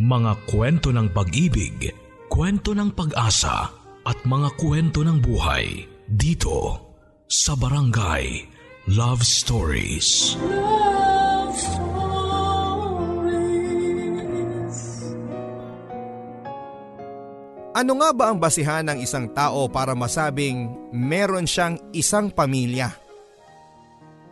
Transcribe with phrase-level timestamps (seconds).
[0.00, 1.92] Mga kwento ng pag-ibig,
[2.32, 3.68] kwento ng pag-asa
[4.00, 6.88] at mga kwento ng buhay dito
[7.28, 8.48] sa Barangay
[8.96, 10.40] Love Stories.
[10.40, 11.84] Love Stories.
[17.76, 22.88] Ano nga ba ang basihan ng isang tao para masabing meron siyang isang pamilya?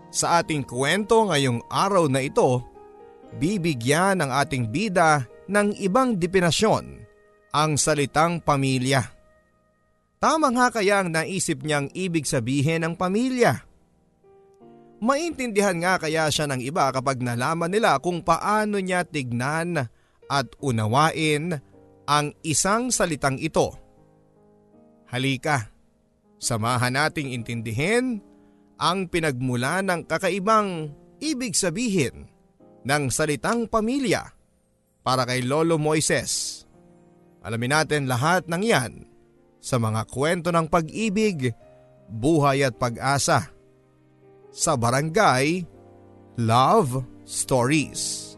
[0.09, 2.65] Sa ating kwento ngayong araw na ito,
[3.37, 7.09] bibigyan ng ating bida ng ibang definasyon
[7.51, 9.01] ang salitang pamilya.
[10.21, 13.65] Tama nga kaya ang naisip niyang ibig sabihin ng pamilya.
[14.99, 19.79] Maintindihan nga kaya siya ng iba kapag nalaman nila kung paano niya tignan
[20.27, 21.55] at unawain
[22.05, 23.73] ang isang salitang ito.
[25.09, 25.71] Halika,
[26.37, 28.21] samahan nating intindihin
[28.77, 30.91] ang pinagmula ng kakaibang
[31.23, 32.27] ibig sabihin
[32.83, 34.38] ng salitang pamilya
[35.09, 36.69] para kay Lolo Moises.
[37.41, 39.09] Alamin natin lahat ng yan
[39.57, 41.57] sa mga kwento ng pag-ibig,
[42.13, 43.49] buhay at pag-asa
[44.53, 45.65] sa Barangay
[46.37, 48.37] Love Stories.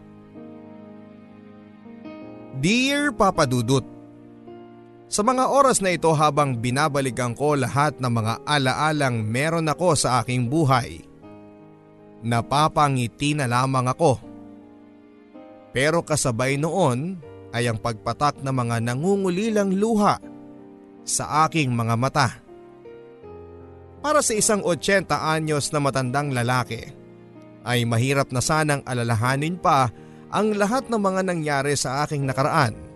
[2.62, 3.83] Dear Papa Dudut,
[5.11, 10.23] sa mga oras na ito habang binabalikan ko lahat ng mga alaalang meron ako sa
[10.23, 11.02] aking buhay,
[12.23, 14.30] napapangiti na lamang ako.
[15.71, 17.21] Pero kasabay noon
[17.55, 20.19] ay ang pagpatak ng mga nangungulilang luha
[21.07, 22.29] sa aking mga mata.
[24.01, 26.81] Para sa isang 80 anyos na matandang lalaki,
[27.67, 29.93] ay mahirap na sanang alalahanin pa
[30.33, 32.91] ang lahat ng mga nangyari sa aking nakaraan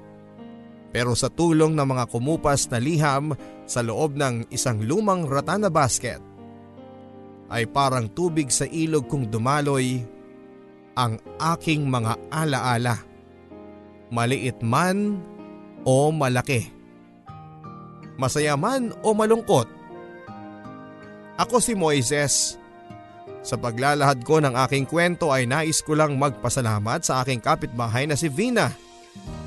[0.95, 3.35] pero sa tulong ng mga kumupas na liham
[3.67, 6.23] sa loob ng isang lumang rata na basket,
[7.51, 10.07] ay parang tubig sa ilog kung dumaloy
[10.95, 13.03] ang aking mga alaala.
[14.15, 15.19] Maliit man
[15.83, 16.71] o malaki.
[18.15, 19.67] Masaya man o malungkot.
[21.35, 22.57] Ako si Moises.
[23.45, 28.17] Sa paglalahad ko ng aking kwento ay nais ko lang magpasalamat sa aking kapitbahay na
[28.17, 28.73] si Vina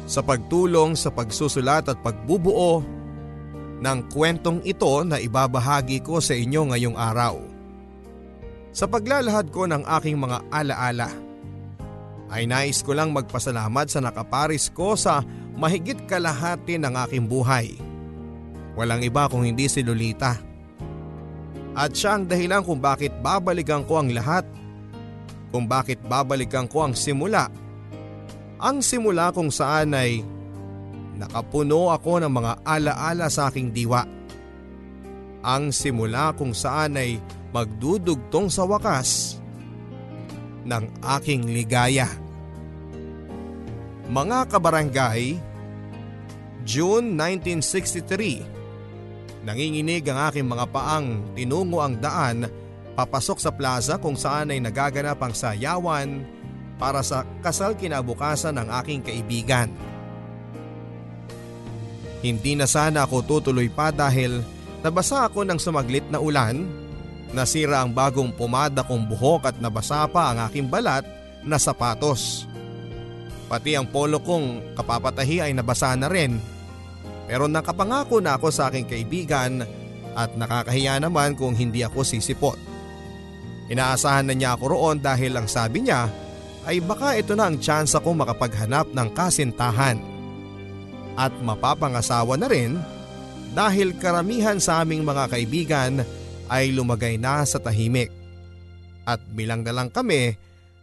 [0.05, 2.85] sa pagtulong sa pagsusulat at pagbubuo
[3.81, 7.41] ng kwentong ito na ibabahagi ko sa inyo ngayong araw.
[8.71, 11.09] Sa paglalahad ko ng aking mga alaala,
[12.31, 15.23] ay nais ko lang magpasalamat sa nakaparis ko sa
[15.55, 17.75] mahigit kalahati ng aking buhay.
[18.75, 20.37] Walang iba kung hindi si Lolita.
[21.77, 24.43] At siya ang dahilan kung bakit babalikan ko ang lahat,
[25.53, 27.47] kung bakit babalikan ko ang simula
[28.57, 30.25] ang simula kung saan ay
[31.17, 34.01] nakapuno ako ng mga alaala sa aking diwa.
[35.45, 37.21] Ang simula kung saan ay
[37.53, 39.37] magdudugtong sa wakas
[40.67, 40.83] ng
[41.17, 42.11] aking ligaya.
[44.07, 45.35] Mga kabarangay,
[46.67, 52.51] June 1963, nanginginig ang aking mga paang tinungo ang daan
[52.99, 56.27] papasok sa plaza kung saan ay nagaganap ang sayawan
[56.75, 59.69] para sa kasal kinabukasan ng aking kaibigan.
[62.25, 64.41] Hindi na sana ako tutuloy pa dahil
[64.81, 66.65] nabasa ako ng sumaglit na ulan,
[67.35, 71.03] nasira ang bagong pumada kong buhok at nabasa pa ang aking balat
[71.43, 72.47] na sapatos.
[73.47, 76.39] Pati ang polo kong kapapatahi ay nabasa na rin.
[77.27, 79.63] Pero nakapangako na ako sa aking kaibigan
[80.15, 82.59] at nakakahiya naman kung hindi ako sisipot.
[83.67, 86.07] Inaasahan na niya ako roon dahil ang sabi niya
[86.67, 89.99] ay baka ito na ang tsansa ko makapaghanap ng kasintahan.
[91.15, 92.79] At mapapangasawa na rin
[93.55, 95.93] dahil karamihan sa aming mga kaibigan
[96.47, 98.11] ay lumagay na sa tahimik.
[99.07, 100.35] At bilang na lang kami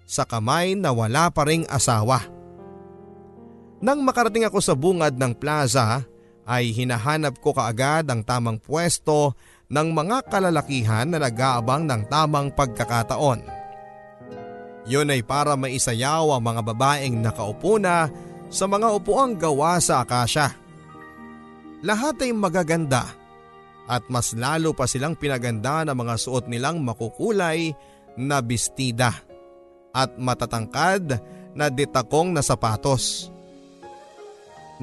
[0.04, 2.24] sa kamay na wala pa ring asawa.
[3.84, 6.04] Nang makarating ako sa bungad ng plaza
[6.48, 9.36] ay hinahanap ko kaagad ang tamang pwesto
[9.68, 13.44] ng mga kalalakihan na nag-aabang ng tamang pagkakataon.
[14.84, 18.12] Yun ay para maisayaw ang mga babaeng nakaupo na
[18.52, 20.52] sa mga upuang gawa sa akasya.
[21.80, 23.23] Lahat ay magaganda
[23.84, 27.76] at mas lalo pa silang pinaganda ng mga suot nilang makukulay
[28.16, 29.12] na bestida
[29.92, 31.20] at matatangkad
[31.54, 33.30] na detakong na sapatos.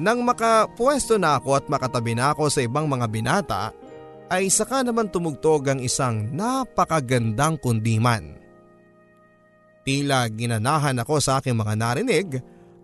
[0.00, 3.62] Nang makapwesto na ako at makatabi na ako sa ibang mga binata,
[4.32, 8.40] ay saka naman tumugtog ang isang napakagandang kundiman.
[9.84, 12.28] Tila ginanahan ako sa aking mga narinig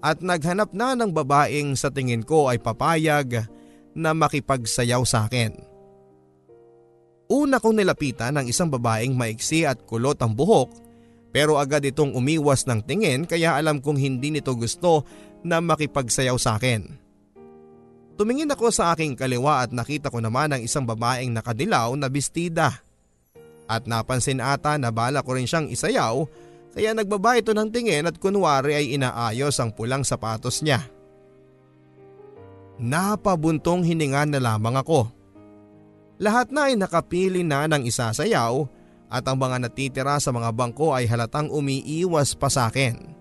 [0.04, 3.48] at naghanap na ng babaeng sa tingin ko ay papayag
[3.96, 5.77] na makipagsayaw sa akin.
[7.28, 10.72] Una kong nilapitan ng isang babaeng maiksi at kulot ang buhok
[11.28, 15.04] pero agad itong umiwas ng tingin kaya alam kong hindi nito gusto
[15.44, 16.88] na makipagsayaw sa akin.
[18.18, 22.80] Tumingin ako sa aking kaliwa at nakita ko naman ang isang babaeng nakadilaw na bestida.
[23.68, 26.24] At napansin ata na bala ko rin siyang isayaw
[26.72, 30.80] kaya nagbaba ito ng tingin at kunwari ay inaayos ang pulang sapatos niya.
[32.80, 35.17] Napabuntong hininga na lamang ako.
[36.18, 38.66] Lahat na ay nakapili na ng isasayaw
[39.08, 43.16] at ang mga natitira sa mga bangko ay halatang umiiwas pa sa akin.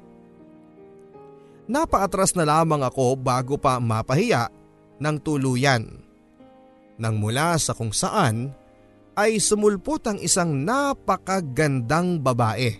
[1.70, 4.50] Napaatras na lamang ako bago pa mapahiya
[4.98, 5.84] ng tuluyan.
[6.98, 8.50] Nang mula sa kung saan
[9.14, 12.74] ay sumulpot ang isang napakagandang babae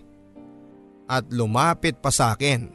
[1.06, 2.68] at lumapit pa sa akin.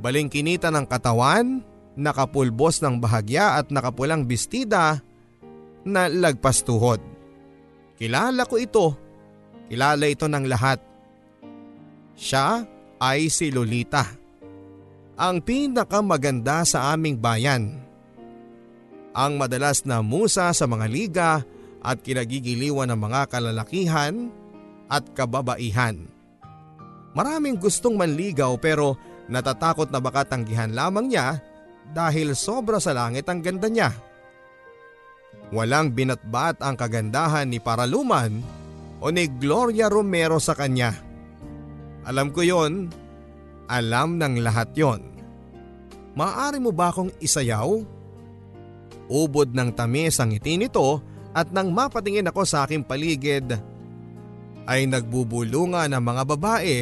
[0.00, 1.62] Balingkinita ng katawan,
[1.94, 5.04] nakapulbos ng bahagya at nakapulang bestida
[5.84, 7.00] na lagpas tuhod.
[8.00, 8.86] Kilala ko ito.
[9.68, 10.80] Kilala ito ng lahat.
[12.16, 12.64] Siya
[13.00, 14.04] ay si Lolita.
[15.14, 17.84] Ang pinakamaganda sa aming bayan
[19.14, 21.30] ang madalas na musa sa mga liga
[21.80, 24.28] at kinagigiliwan ng mga kalalakihan
[24.90, 26.10] at kababaihan.
[27.14, 28.98] Maraming gustong manligaw pero
[29.30, 31.38] natatakot na baka tanggihan lamang niya
[31.94, 33.94] dahil sobra sa langit ang ganda niya.
[35.54, 38.42] Walang binatbat ang kagandahan ni Paraluman
[38.98, 40.90] o ni Gloria Romero sa kanya.
[42.02, 42.90] Alam ko yon,
[43.70, 45.00] alam ng lahat yon.
[46.18, 47.70] Maaari mo ba akong isayaw?
[49.06, 50.98] Ubod ng tamis ang ngiti nito
[51.30, 53.54] at nang mapatingin ako sa aking paligid
[54.66, 56.76] ay nagbubulunga ng mga babae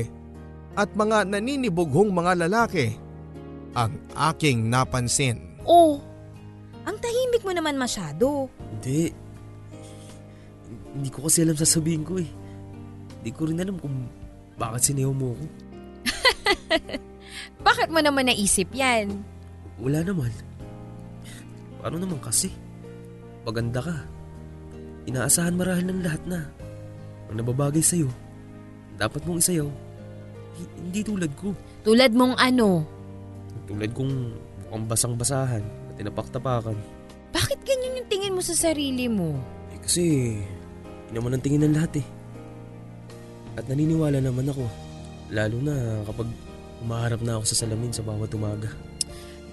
[0.81, 2.97] at mga naninibughong mga lalaki
[3.77, 4.01] ang
[4.33, 5.61] aking napansin.
[5.69, 6.01] Oh,
[6.89, 6.97] ang
[7.43, 8.49] mo naman masyado.
[8.79, 9.13] Hindi.
[10.93, 12.29] Hindi ko kasi alam sasabihin ko eh.
[13.21, 14.07] Hindi ko rin alam kung
[14.59, 15.45] bakit sinayaw mo ako.
[17.67, 19.23] Bakit mo naman naisip yan?
[19.81, 20.31] Wala naman.
[21.81, 22.51] Paano naman kasi?
[23.43, 23.97] Paganda ka.
[25.09, 26.47] Inaasahan marahil ng lahat na.
[27.31, 28.07] Ang nababagay sa'yo,
[29.01, 29.67] dapat mong isayaw.
[30.59, 31.57] H- hindi tulad ko.
[31.83, 32.87] Tulad mong ano?
[33.67, 34.13] Tulad kong
[34.69, 36.77] mukhang basang-basahan at tinapaktapakan.
[37.33, 39.37] Bakit ganyan yung tingin mo sa sarili mo?
[39.73, 40.05] Eh kasi,
[41.09, 42.07] yun naman ang tingin ng lahat eh.
[43.57, 44.65] At naniniwala naman ako.
[45.33, 46.29] Lalo na kapag
[46.85, 48.69] umaharap na ako sa salamin sa bawat umaga.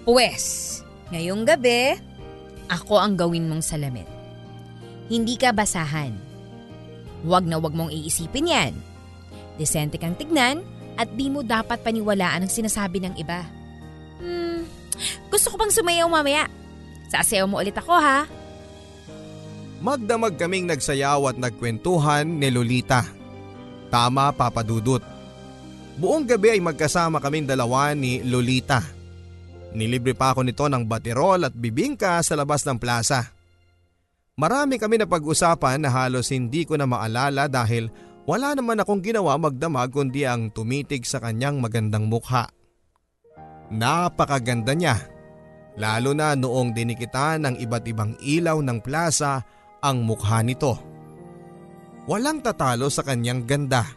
[0.04, 0.80] Pwes,
[1.12, 1.96] ngayong gabi,
[2.68, 4.08] ako ang gawin mong salamin.
[5.08, 6.14] Hindi ka basahan.
[7.24, 8.74] Huwag na huwag mong iisipin yan.
[9.60, 10.64] Desente kang tignan
[10.96, 13.44] at di mo dapat paniwalaan ang sinasabi ng iba.
[14.20, 14.68] Hmm,
[15.32, 16.48] gusto ko pang sumayaw mamaya.
[17.10, 18.30] Sasayaw mo ulit ako ha.
[19.82, 23.02] Magdamag kaming nagsayaw at nagkwentuhan ni Lolita.
[23.90, 25.02] Tama papadudot.
[25.98, 28.84] Buong gabi ay magkasama kaming dalawa ni Lolita.
[29.74, 33.34] Nilibre pa ako nito ng baterol at bibingka sa labas ng plaza.
[34.40, 37.92] Marami kami na pag-usapan na halos hindi ko na maalala dahil
[38.24, 42.48] wala naman akong ginawa magdamag kundi ang tumitig sa kanyang magandang mukha.
[43.70, 44.96] Napakaganda niya,
[45.80, 49.42] lalo na noong dinikitan ng iba't ibang ilaw ng plaza
[49.80, 50.76] ang mukha nito.
[52.04, 53.88] Walang tatalo sa kanyang ganda.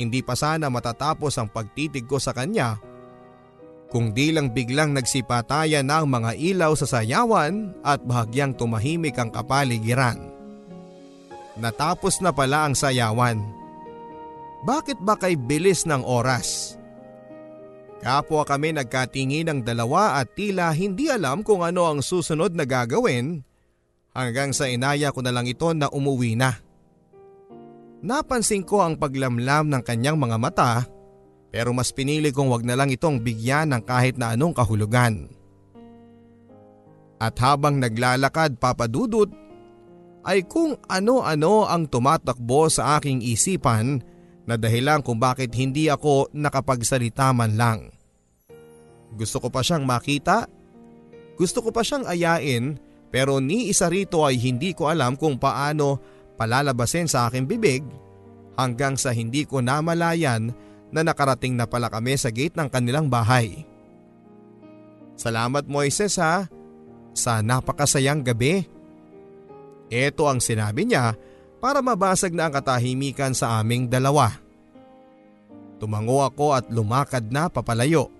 [0.00, 2.80] Hindi pa sana matatapos ang pagtitig ko sa kanya
[3.92, 10.16] kung di lang biglang nagsipatayan ng mga ilaw sa sayawan at bahagyang tumahimik ang kapaligiran.
[11.60, 13.36] Natapos na pala ang sayawan.
[14.64, 16.80] Bakit ba kay bilis ng oras?
[18.02, 23.46] Kapwa kami nagkatingin ng dalawa at tila hindi alam kung ano ang susunod na gagawin
[24.10, 26.58] hanggang sa inaya ko na lang ito na umuwi na.
[28.02, 30.72] Napansin ko ang paglamlam ng kanyang mga mata
[31.54, 35.30] pero mas pinili kong wag na lang itong bigyan ng kahit na anong kahulugan.
[37.22, 39.30] At habang naglalakad papadudot,
[40.26, 44.02] ay kung ano-ano ang tumatakbo sa aking isipan
[44.46, 47.78] na dahilan kung bakit hindi ako nakapagsalita man lang.
[49.14, 50.48] Gusto ko pa siyang makita,
[51.36, 52.80] gusto ko pa siyang ayain
[53.12, 56.00] pero ni isa rito ay hindi ko alam kung paano
[56.40, 57.84] palalabasin sa aking bibig
[58.56, 60.50] hanggang sa hindi ko namalayan
[60.92, 63.68] na nakarating na pala kami sa gate ng kanilang bahay.
[65.16, 66.48] Salamat Moises ha,
[67.12, 68.64] sa napakasayang gabi.
[69.92, 71.12] Ito ang sinabi niya
[71.62, 74.34] para mabasag na ang katahimikan sa aming dalawa.
[75.78, 78.10] Tumango ako at lumakad na papalayo.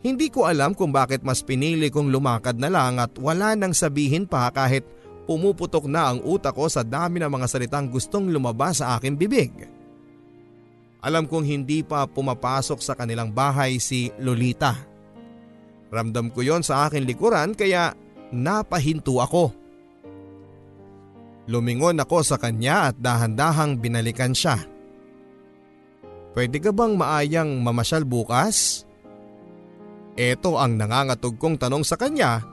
[0.00, 4.24] Hindi ko alam kung bakit mas pinili kong lumakad na lang at wala nang sabihin
[4.24, 4.88] pa kahit
[5.28, 9.52] pumuputok na ang utak ko sa dami ng mga salitang gustong lumabas sa aking bibig.
[11.04, 14.72] Alam kong hindi pa pumapasok sa kanilang bahay si Lolita.
[15.92, 17.92] Ramdam ko yon sa akin likuran kaya
[18.32, 19.65] napahinto ako.
[21.46, 24.58] Lumingon ako sa kanya at dahan-dahang binalikan siya.
[26.34, 28.84] Pwede ka bang maayang mamasyal bukas?
[30.18, 32.44] Ito ang nangangatog kong tanong sa kanya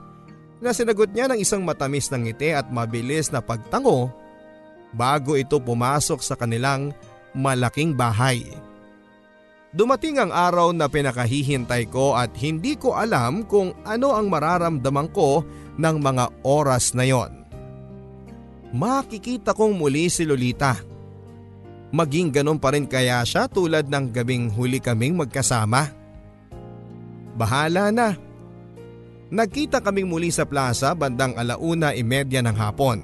[0.62, 4.08] na sinagot niya ng isang matamis na ngiti at mabilis na pagtango
[4.94, 6.94] bago ito pumasok sa kanilang
[7.36, 8.40] malaking bahay.
[9.74, 15.42] Dumating ang araw na pinakahihintay ko at hindi ko alam kung ano ang mararamdaman ko
[15.76, 17.43] ng mga oras na yon.
[18.74, 20.74] Makikita kong muli si Lolita.
[21.94, 25.94] Maging ganun pa rin kaya siya tulad ng gabing huli kaming magkasama.
[27.38, 28.18] Bahala na.
[29.30, 32.98] Nagkita kaming muli sa plaza bandang alauna imedya ng hapon.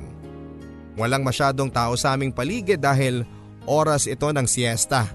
[0.99, 3.23] Walang masyadong tao sa aming paligid dahil
[3.63, 5.07] oras ito ng siesta.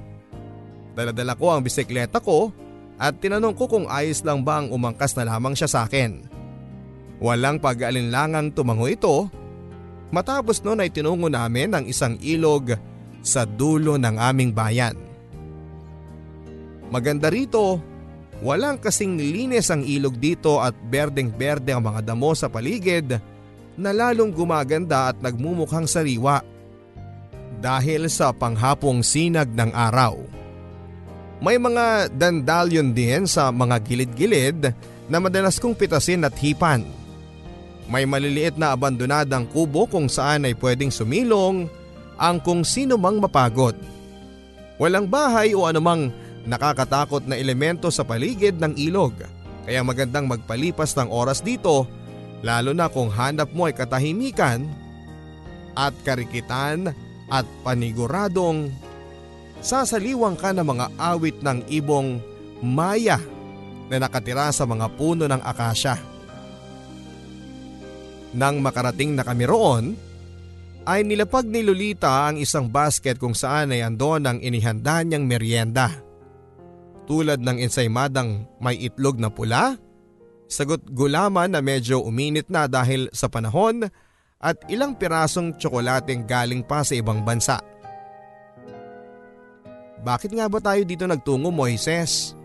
[0.95, 2.55] Daladala ko ang bisikleta ko
[2.95, 6.31] at tinanong ko kung ayos lang ba ang umangkas na lamang siya sa akin.
[7.19, 9.27] Walang pag-alinlangang tumango ito.
[10.15, 12.71] Matapos noon ay tinungo namin ang isang ilog
[13.19, 14.95] sa dulo ng aming bayan.
[16.87, 17.83] Maganda rito,
[18.39, 23.19] walang kasing linis ang ilog dito at berdeng-berde ang mga damo sa paligid
[23.75, 26.39] na lalong gumaganda at nagmumukhang sariwa
[27.59, 30.15] dahil sa panghapong sinag ng araw.
[31.43, 34.71] May mga dandalyon din sa mga gilid-gilid
[35.11, 36.87] na madalas kong pitasin at hipan.
[37.85, 41.69] May maliliit na abandonadang kubo kung saan ay pwedeng sumilong
[42.17, 43.77] ang kung sino mang mapagod.
[44.81, 46.09] Walang bahay o anumang
[46.45, 49.13] nakakatakot na elemento sa paligid ng ilog
[49.65, 51.89] kaya magandang magpalipas ng oras dito
[52.45, 54.61] lalo na kung hanap mo ay katahimikan
[55.73, 56.93] at karikitan
[57.33, 58.69] at paniguradong
[59.65, 62.21] sasaliwang ka ng mga awit ng ibong
[62.61, 63.17] maya
[63.89, 66.14] na nakatira sa mga puno ng akasya.
[68.35, 69.95] Nang makarating na kami roon,
[70.85, 75.89] ay nilapag ni Lolita ang isang basket kung saan ay andon ang inihanda niyang merienda.
[77.09, 79.79] Tulad ng ensaymadang may itlog na pula,
[80.45, 83.87] sagot gulaman na medyo uminit na dahil sa panahon
[84.37, 87.57] at ilang pirasong tsokolating galing pa sa ibang bansa.
[90.05, 92.37] Bakit nga ba tayo dito nagtungo Moises?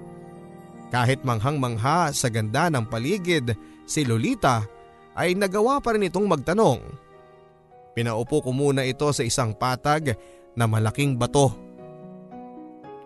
[0.89, 3.53] Kahit manghang-mangha sa ganda ng paligid,
[3.85, 4.65] si Lolita
[5.15, 6.81] ay nagawa pa rin itong magtanong.
[7.95, 10.15] Pinaupo ko muna ito sa isang patag
[10.55, 11.51] na malaking bato.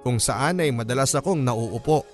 [0.04, 2.04] Kung saan ay madalas akong nauupo.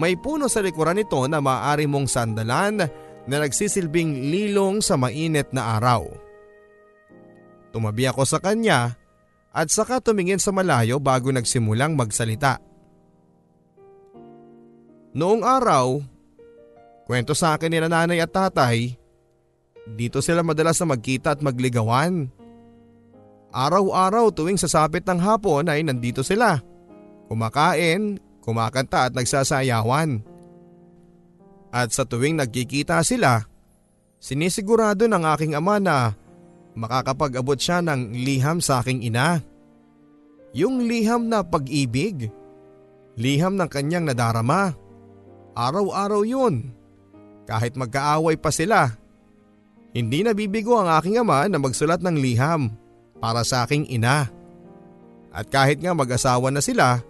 [0.00, 2.82] May puno sa likuran nito na maaari mong sandalan
[3.28, 6.08] na nagsisilbing lilong sa mainit na araw.
[7.70, 8.98] Tumabi ako sa kanya
[9.54, 12.58] at saka tumingin sa malayo bago nagsimulang magsalita.
[15.10, 16.02] Noong araw,
[17.10, 18.94] kwento sa akin ni nanay at tatay,
[19.98, 22.30] dito sila madalas na magkita at magligawan.
[23.50, 26.62] Araw-araw tuwing sasapit ng hapon ay nandito sila.
[27.26, 30.22] Kumakain, kumakanta at nagsasayawan.
[31.74, 33.42] At sa tuwing nagkikita sila,
[34.22, 36.14] sinisigurado ng aking ama na
[36.78, 39.42] makakapag-abot siya ng liham sa aking ina.
[40.54, 42.30] Yung liham na pag-ibig.
[43.18, 44.78] Liham ng kanyang nadarama.
[45.58, 46.78] Araw-araw yun.
[47.50, 48.94] Kahit magkaaway pa sila.
[49.90, 52.70] Hindi nabibigo ang aking ama na magsulat ng liham
[53.18, 54.30] para sa aking ina.
[55.34, 57.02] At kahit nga mag-asawa na sila,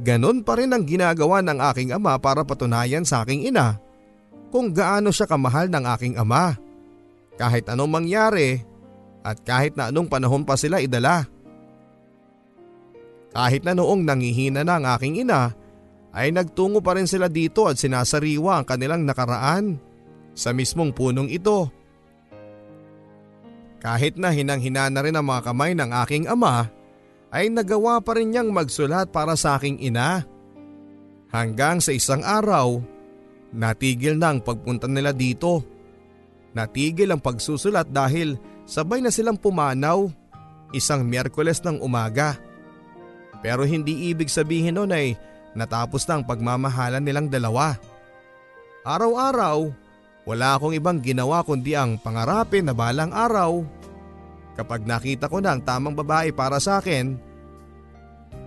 [0.00, 3.76] ganon pa rin ang ginagawa ng aking ama para patunayan sa aking ina
[4.48, 6.56] kung gaano siya kamahal ng aking ama.
[7.36, 8.64] Kahit anong mangyari,
[9.20, 11.28] at kahit na anong panahon pa sila idala.
[13.36, 15.52] Kahit na noong nangihina na ang aking ina
[16.18, 19.78] ay nagtungo pa rin sila dito at sinasariwa ang kanilang nakaraan
[20.34, 21.70] sa mismong punong ito.
[23.78, 26.66] Kahit na hinang-hina na rin ang mga kamay ng aking ama
[27.30, 30.26] ay nagawa pa rin niyang magsulat para sa aking ina.
[31.30, 32.82] Hanggang sa isang araw,
[33.54, 35.62] natigil na ang pagpunta nila dito.
[36.58, 38.34] Natigil ang pagsusulat dahil
[38.68, 40.12] Sabay na silang pumanaw
[40.76, 42.36] isang Miyerkules ng umaga.
[43.40, 45.16] Pero hindi ibig sabihin nun ay
[45.58, 47.74] natapos na ang pagmamahalan nilang dalawa.
[48.86, 49.68] Araw-araw,
[50.22, 53.66] wala akong ibang ginawa kundi ang pangarapin na balang araw.
[54.54, 57.18] Kapag nakita ko na ang tamang babae para sa akin,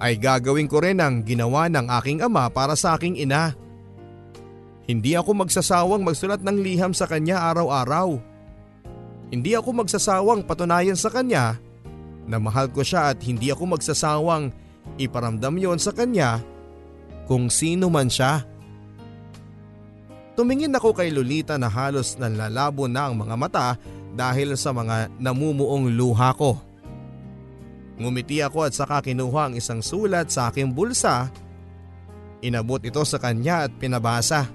[0.02, 3.54] ay gagawin ko rin ang ginawa ng aking ama para sa aking ina.
[4.88, 8.18] Hindi ako magsasawang magsulat ng liham sa kanya araw-araw.
[9.30, 11.56] Hindi ako magsasawang patunayan sa kanya
[12.26, 14.52] na mahal ko siya at hindi ako magsasawang
[15.00, 16.42] Iparamdam yon sa kanya
[17.26, 18.46] kung sino man siya.
[20.38, 23.68] Tumingin ako kay Lolita na halos nanlalabo na ang mga mata
[24.16, 26.60] dahil sa mga namumuong luha ko.
[28.02, 31.30] Ngumiti ako at saka kinuha ang isang sulat sa aking bulsa.
[32.42, 34.50] Inabot ito sa kanya at pinabasa.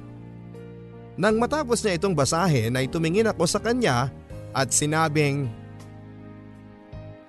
[1.14, 4.10] Nang matapos niya itong basahin ay tumingin ako sa kanya
[4.50, 5.46] at sinabing,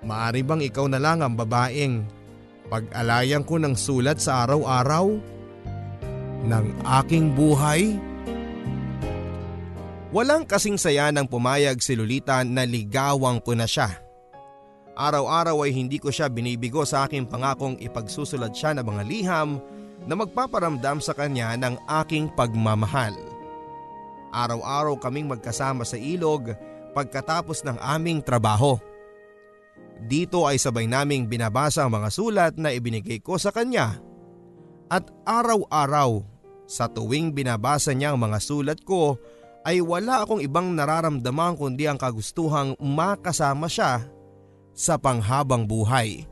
[0.02, 2.17] Maari bang ikaw na lang ang babaeng
[2.68, 5.16] pag-alayan ko ng sulat sa araw-araw
[6.44, 6.66] ng
[7.02, 7.96] aking buhay?
[10.08, 13.92] Walang kasing saya nang pumayag si Lolita na ligawang ko na siya.
[14.96, 19.60] Araw-araw ay hindi ko siya binibigo sa aking pangakong ipagsusulat siya ng mga liham
[20.08, 23.12] na magpaparamdam sa kanya ng aking pagmamahal.
[24.32, 26.56] Araw-araw kaming magkasama sa ilog
[26.96, 28.80] pagkatapos ng aming trabaho.
[30.06, 33.98] Dito ay sabay naming binabasa ang mga sulat na ibinigay ko sa kanya.
[34.88, 36.22] At araw-araw
[36.68, 39.18] sa tuwing binabasa niya ang mga sulat ko
[39.66, 44.06] ay wala akong ibang nararamdaman kundi ang kagustuhang makasama siya
[44.72, 46.24] sa panghabang buhay.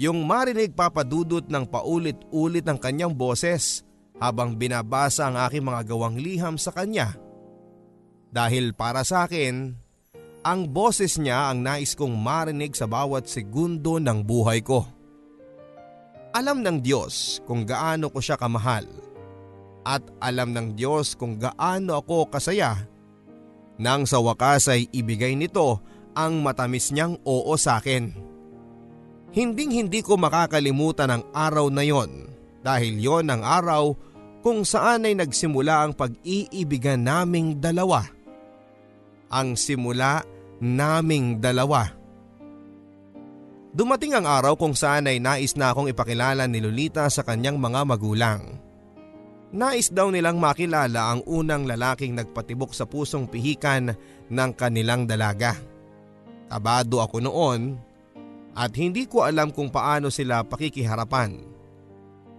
[0.00, 3.84] Yung marinig papadudot ng paulit-ulit ng kanyang boses
[4.16, 7.12] habang binabasa ang aking mga gawang liham sa kanya.
[8.32, 9.76] Dahil para sa akin,
[10.42, 14.82] ang boses niya ang nais kong marinig sa bawat segundo ng buhay ko.
[16.34, 18.88] Alam ng Diyos kung gaano ko siya kamahal
[19.86, 22.74] at alam ng Diyos kung gaano ako kasaya
[23.78, 25.82] nang sa wakas ay ibigay nito
[26.12, 28.12] ang matamis niyang oo sa akin.
[29.32, 32.28] Hinding hindi ko makakalimutan ang araw na yon
[32.60, 33.96] dahil yon ang araw
[34.44, 38.04] kung saan ay nagsimula ang pag-iibigan naming dalawa.
[39.32, 40.20] Ang simula
[40.62, 41.90] naming dalawa.
[43.74, 47.80] Dumating ang araw kung saan ay nais na akong ipakilala ni Lolita sa kanyang mga
[47.82, 48.40] magulang.
[49.52, 53.92] Nais daw nilang makilala ang unang lalaking nagpatibok sa pusong pihikan
[54.30, 55.58] ng kanilang dalaga.
[56.46, 57.76] Kabado ako noon
[58.54, 61.42] at hindi ko alam kung paano sila pakikiharapan.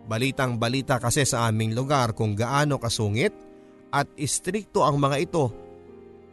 [0.05, 3.33] Balitang balita kasi sa aming lugar kung gaano kasungit
[3.89, 5.49] at istrikto ang mga ito.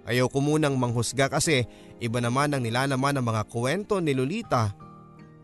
[0.09, 1.69] Ayaw ko munang manghusga kasi
[2.01, 4.73] iba naman ang nilalaman ng mga kwento ni Lolita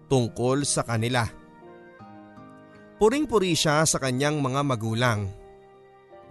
[0.09, 1.29] tungkol sa kanila.
[2.97, 5.29] Puring-puri siya sa kanyang mga magulang.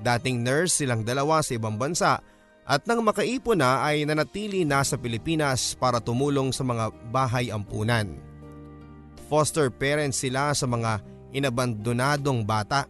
[0.02, 2.20] Dating nurse silang dalawa sa ibang bansa
[2.66, 8.18] at nang makaipon na ay nanatili na sa Pilipinas para tumulong sa mga bahay ampunan.
[9.30, 11.06] Foster parents sila sa mga
[11.38, 12.90] inabandonadong bata.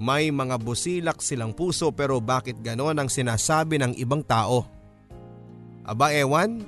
[0.00, 4.77] May mga busilak silang puso pero bakit ganon ang sinasabi ng ibang tao?
[5.88, 6.60] Aba ewan,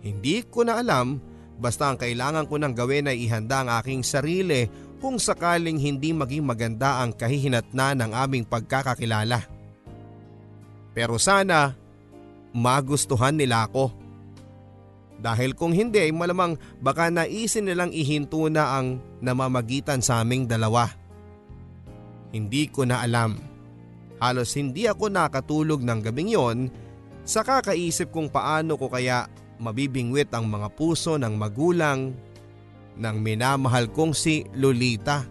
[0.00, 1.20] hindi ko na alam
[1.54, 4.66] Basta ang kailangan ko nang gawin ay ihanda ang aking sarili
[4.98, 9.38] kung sakaling hindi maging maganda ang kahihinatna ng aming pagkakakilala.
[10.94, 11.74] Pero sana
[12.54, 14.02] magustuhan nila ako.
[15.14, 20.90] Dahil kung hindi malamang baka naisin nilang ihinto na ang namamagitan sa aming dalawa.
[22.34, 23.38] Hindi ko na alam.
[24.18, 26.58] Halos hindi ako nakatulog ng gabing yon
[27.24, 32.12] sa kakaisip kung paano ko kaya mabibingwit ang mga puso ng magulang
[32.94, 35.24] ng minamahal kong si Lolita.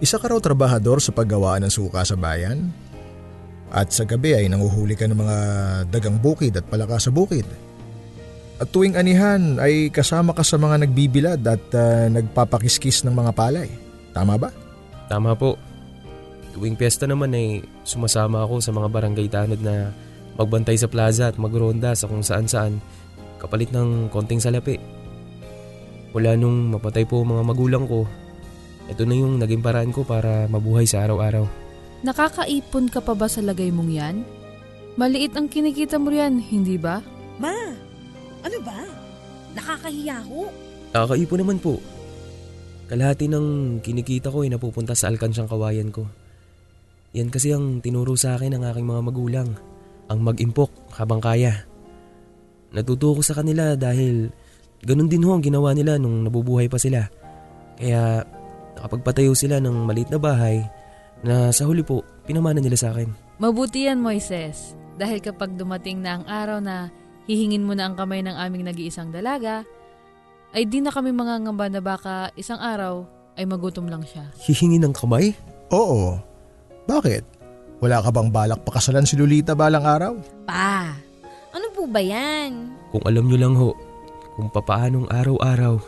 [0.00, 2.72] Isa ka raw trabahador sa paggawaan ng suka sa bayan?
[3.70, 5.38] At sa gabi ay nanguhuli ka ng mga
[5.92, 7.44] dagang bukid at palaka sa bukid.
[8.56, 13.68] At tuwing anihan ay kasama ka sa mga nagbibilad at uh, nagpapakiskis ng mga palay.
[14.16, 14.50] Tama ba?
[15.06, 15.60] Tama po.
[16.56, 19.94] Tuwing piyesta naman ay sumasama ako sa mga barangay tanod na
[20.38, 22.78] magbantay sa plaza at magronda sa kung saan saan
[23.40, 24.76] kapalit ng konting salapi.
[26.12, 28.04] Wala nung mapatay po mga magulang ko,
[28.90, 31.46] ito na yung naging paraan ko para mabuhay sa araw-araw.
[32.02, 34.16] Nakakaipon ka pa ba sa lagay mong yan?
[34.98, 36.98] Maliit ang kinikita mo yan, hindi ba?
[37.38, 37.54] Ma,
[38.42, 38.82] ano ba?
[39.54, 40.50] Nakakahiya ko.
[40.90, 41.78] Nakakaipon naman po.
[42.90, 46.10] Kalahati ng kinikita ko ay napupunta sa alkansyang kawayan ko.
[47.14, 49.48] Yan kasi ang tinuro sa akin ng aking mga magulang
[50.10, 50.68] ang mag-impok
[50.98, 51.62] habang kaya.
[52.74, 54.30] Natuto ko sa kanila dahil
[54.82, 57.06] ganun din ho ang ginawa nila nung nabubuhay pa sila.
[57.78, 58.26] Kaya
[58.74, 60.66] nakapagpatayo sila ng maliit na bahay
[61.22, 63.38] na sa huli po pinamana nila sa akin.
[63.38, 66.90] Mabuti yan Moises dahil kapag dumating na ang araw na
[67.30, 69.62] hihingin mo na ang kamay ng aming nag-iisang dalaga,
[70.50, 73.06] ay di na kami mangangamba na baka isang araw
[73.38, 74.26] ay magutom lang siya.
[74.42, 75.30] Hihingi ng kamay?
[75.70, 76.18] Oo.
[76.90, 77.29] Bakit?
[77.80, 80.12] Wala ka bang balak pakasalan si Lolita balang araw?
[80.44, 80.92] Pa,
[81.56, 82.76] ano po ba yan?
[82.92, 83.72] Kung alam nyo lang ho,
[84.36, 85.80] kung papaanong araw-araw,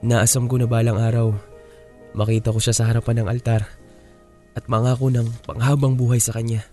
[0.00, 1.36] Naasam ko na balang araw,
[2.16, 3.68] makita ko siya sa harapan ng altar
[4.56, 6.64] at mangako ng panghabang buhay sa kanya.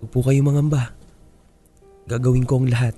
[0.00, 0.96] Huwag po kayo mangamba.
[2.08, 2.96] Gagawin ko ang lahat.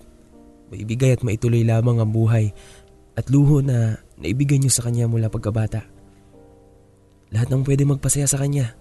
[0.70, 2.54] Maibigay at maituloy lamang ang buhay
[3.18, 5.82] at luho na naibigay niyo sa kanya mula pagkabata.
[7.34, 8.78] Lahat ng pwede magpasaya sa kanya,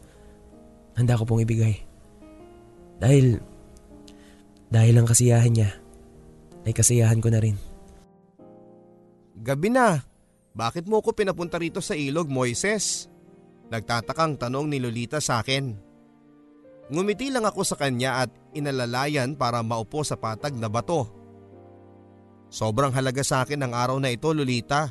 [0.98, 1.78] handa ko pong ibigay.
[2.98, 3.38] Dahil,
[4.74, 5.70] dahil ang kasiyahan niya,
[6.66, 7.56] ay kasiyahan ko na rin.
[9.38, 10.02] Gabi na.
[10.58, 13.06] Bakit mo ko pinapunta rito sa ilog, Moises?
[13.70, 15.78] Nagtatakang tanong ni Lolita sa akin.
[16.90, 21.14] Ngumiti lang ako sa kanya at inalalayan para maupo sa patag na bato.
[22.48, 24.90] Sobrang halaga sa akin ang araw na ito, Lolita.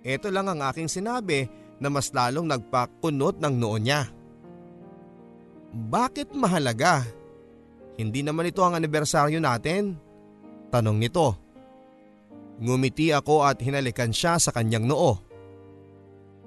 [0.00, 1.44] Ito lang ang aking sinabi
[1.82, 4.06] na mas lalong nagpakunot ng noo niya.
[5.68, 7.04] Bakit mahalaga?
[8.00, 9.98] Hindi naman ito ang anibersaryo natin.
[10.72, 11.36] Tanong nito.
[12.58, 15.20] Ngumiti ako at hinalikan siya sa kanyang noo.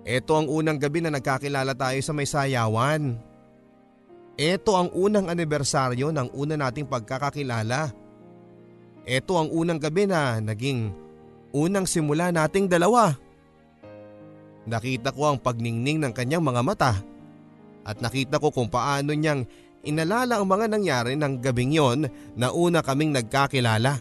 [0.01, 3.21] Ito ang unang gabi na nagkakilala tayo sa may sayawan.
[4.41, 7.93] Ito ang unang anibersaryo ng una nating pagkakakilala.
[9.05, 10.89] Ito ang unang gabi na naging
[11.53, 13.13] unang simula nating dalawa.
[14.65, 16.93] Nakita ko ang pagningning ng kanyang mga mata
[17.85, 19.45] at nakita ko kung paano niyang
[19.81, 21.99] inalala ang mga nangyari ng gabing yon
[22.37, 23.97] na una kaming nagkakilala.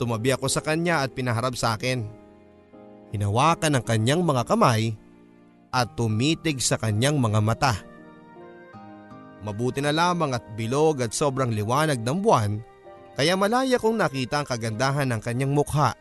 [0.00, 2.08] Tumabi ako sa kanya at pinaharap sa akin.
[3.12, 4.96] Hinawakan ang kanyang mga kamay
[5.70, 7.74] at tumitig sa kanyang mga mata.
[9.40, 12.52] Mabuti na lamang at bilog at sobrang liwanag ng buwan
[13.16, 15.92] kaya malaya kong nakita ang kagandahan ng kanyang mukha.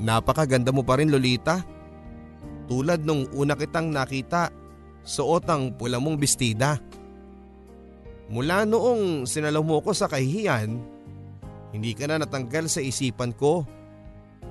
[0.00, 1.60] Napakaganda mo pa rin Lolita.
[2.70, 4.54] Tulad nung una kitang nakita,
[5.02, 6.78] suot ang pula mong bestida.
[8.30, 10.78] Mula noong sinalaw mo ko sa kahihiyan,
[11.74, 13.66] hindi ka na natanggal sa isipan ko.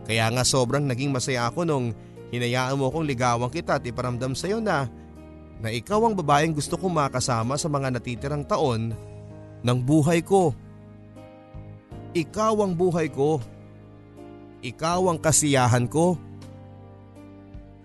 [0.04, 1.96] Kaya nga sobrang naging masaya ako nung
[2.36, 4.92] hinayaan mo kong ligawan kita at iparamdam sa iyo na
[5.60, 8.96] na ikaw ang babaeng gusto kong makasama sa mga natitirang taon
[9.60, 10.56] ng buhay ko.
[12.16, 13.44] Ikaw ang buhay ko.
[14.64, 16.16] Ikaw ang kasiyahan ko.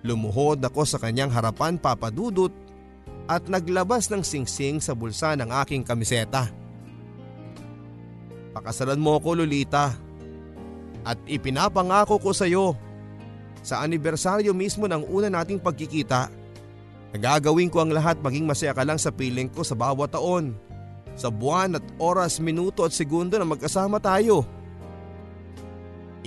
[0.04, 2.52] Lumuhod ako sa kanyang harapan papadudot
[3.24, 6.52] at naglabas ng singsing sa bulsa ng aking kamiseta.
[8.52, 9.96] Pakasalan mo ako Lolita
[11.02, 12.76] at ipinapangako ko sa iyo
[13.64, 16.44] sa anibersaryo mismo ng una nating pagkikita
[17.14, 20.50] Nagagawin ko ang lahat maging masaya ka lang sa piling ko sa bawat taon.
[21.14, 24.42] Sa buwan at oras, minuto at segundo na magkasama tayo.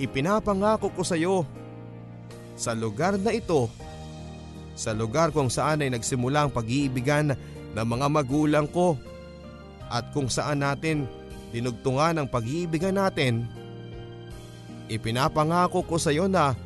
[0.00, 1.44] Ipinapangako ko sa iyo
[2.58, 3.70] sa lugar na ito,
[4.74, 7.38] sa lugar kung saan ay nagsimula ang pag-iibigan
[7.78, 8.98] ng mga magulang ko
[9.86, 11.06] at kung saan natin
[11.54, 13.46] dinugtungan ang pag-iibigan natin,
[14.90, 16.58] ipinapangako ko sa iyo na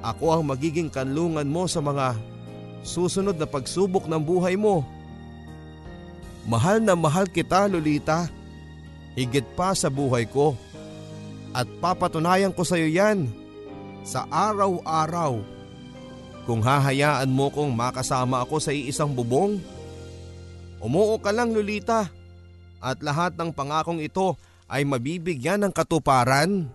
[0.00, 2.14] ako ang magiging kanlungan mo sa mga
[2.86, 4.86] susunod na pagsubok ng buhay mo.
[6.48, 8.30] Mahal na mahal kita Lolita,
[9.12, 10.56] higit pa sa buhay ko.
[11.52, 13.39] At papatunayan ko sa iyo yan
[14.04, 15.40] sa araw-araw.
[16.48, 19.60] Kung hahayaan mo kong makasama ako sa iisang bubong,
[20.80, 22.08] umuo ka lang Lolita
[22.80, 24.34] at lahat ng pangakong ito
[24.66, 26.66] ay mabibigyan ng katuparan.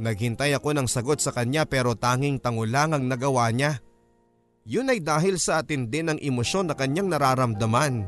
[0.00, 3.82] Naghintay ako ng sagot sa kanya pero tanging tango lang ang nagawa niya.
[4.62, 8.06] Yun ay dahil sa atin din ang emosyon na kanyang nararamdaman.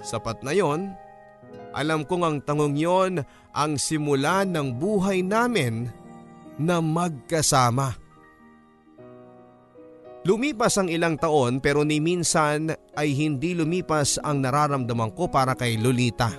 [0.00, 0.94] Sapat na yon,
[1.74, 3.20] alam kong ang tangong yon
[3.52, 5.90] ang simula ng buhay namin
[6.56, 7.96] na magkasama.
[10.26, 15.78] Lumipas ang ilang taon pero ni minsan ay hindi lumipas ang nararamdaman ko para kay
[15.78, 16.34] Lolita.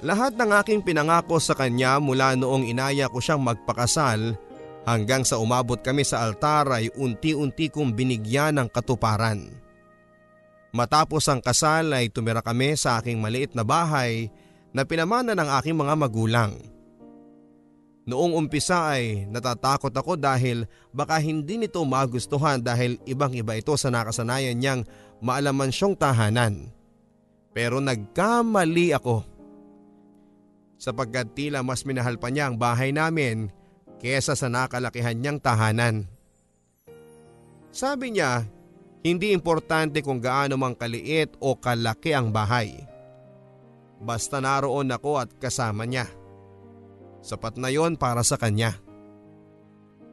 [0.00, 4.38] Lahat ng aking pinangako sa kanya mula noong inaya ko siyang magpakasal
[4.88, 9.52] Hanggang sa umabot kami sa altar ay unti-unti kong binigyan ng katuparan.
[10.72, 14.32] Matapos ang kasal ay tumira kami sa aking maliit na bahay
[14.72, 16.56] na pinamana ng aking mga magulang.
[18.08, 20.64] Noong umpisa ay natatakot ako dahil
[20.96, 24.80] baka hindi nito magustuhan dahil ibang iba ito sa nakasanayan niyang
[25.20, 26.72] maalaman siyang tahanan.
[27.52, 29.28] Pero nagkamali ako.
[30.80, 33.52] Sapagkat tila mas minahal pa niya ang bahay namin
[34.00, 36.08] kesa sa nakalakihan niyang tahanan.
[37.68, 38.48] Sabi niya,
[39.04, 42.72] hindi importante kung gaano mang kaliit o kalaki ang bahay.
[44.00, 46.08] Basta naroon ako at kasama niya.
[47.28, 48.80] Sapat na yon para sa kanya.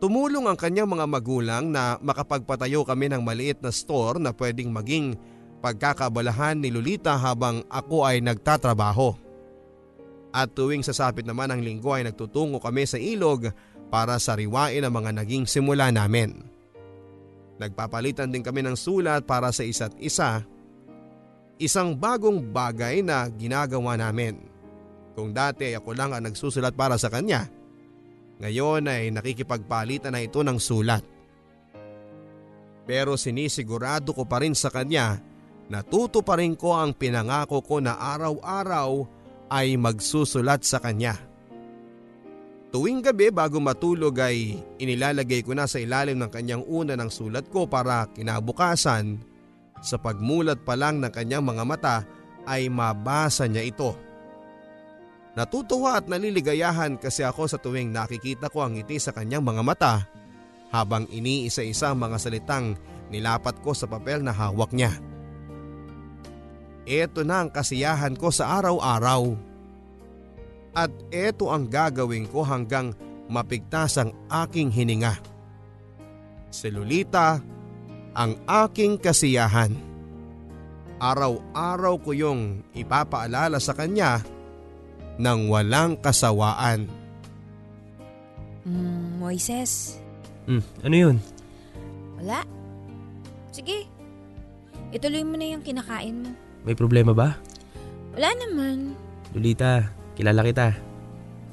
[0.04, 5.16] Tumulong ang kanyang mga magulang na makapagpatayo kami ng maliit na store na pwedeng maging
[5.64, 9.16] pagkakabalahan ni Lolita habang ako ay nagtatrabaho.
[10.36, 13.48] At tuwing sasapit naman ang linggo ay nagtutungo kami sa ilog
[13.88, 16.44] para sariwain ang mga naging simula namin.
[17.56, 20.44] Nagpapalitan din kami ng sulat para sa isa't isa.
[21.56, 24.55] Isang bagong bagay na ginagawa namin.
[25.16, 27.48] Kung dati ako lang ang nagsusulat para sa kanya,
[28.44, 31.02] ngayon ay nakikipagpalitan na ito ng sulat.
[32.84, 35.18] Pero sinisigurado ko pa rin sa kanya
[35.72, 39.08] na tutuparin ko ang pinangako ko na araw-araw
[39.50, 41.18] ay magsusulat sa kanya.
[42.76, 47.48] Tuwing gabi bago matulog ay inilalagay ko na sa ilalim ng kanyang una ng sulat
[47.48, 49.16] ko para kinabukasan
[49.80, 51.98] sa pagmulat pa lang ng kanyang mga mata
[52.44, 54.05] ay mabasa niya ito.
[55.36, 59.94] Natutuwa at naliligayahan kasi ako sa tuwing nakikita ko ang ngiti sa kanyang mga mata
[60.72, 62.80] habang iniisa-isa mga salitang
[63.12, 64.96] nilapat ko sa papel na hawak niya.
[66.88, 69.36] Ito na ang kasiyahan ko sa araw-araw.
[70.76, 72.96] At ito ang gagawin ko hanggang
[73.28, 75.20] mapigtas ang aking hininga.
[76.48, 77.44] Si Lolita,
[78.16, 79.76] ang aking kasiyahan.
[80.96, 84.24] Araw-araw ko yung ipapaalala sa kanya
[85.16, 86.88] ng walang kasawaan.
[88.66, 90.02] Mm, Moises,
[90.46, 91.18] Hmm, ano yun?
[92.16, 92.46] wala.
[93.50, 93.86] Sige,
[94.92, 96.30] ituloy mo na yung kinakain mo.
[96.62, 97.38] May problema ba?
[98.14, 98.94] Wala naman.
[99.32, 100.68] Lolita, kilala kita.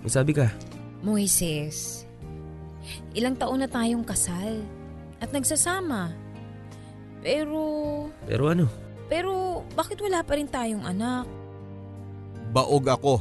[0.00, 0.48] May sabi ka?
[1.00, 2.04] Moises,
[3.12, 4.60] ilang taon na tayong kasal
[5.18, 6.12] at nagsasama.
[7.22, 7.62] Pero,
[8.26, 8.66] Pero ano?
[9.06, 9.32] pero
[9.72, 11.26] bakit wala pa rin tayong anak?
[12.50, 13.14] Baog ako.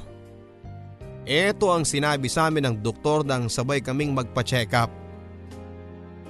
[1.21, 4.89] Ito ang sinabi sa amin ng doktor nang sabay kaming magpa-check up.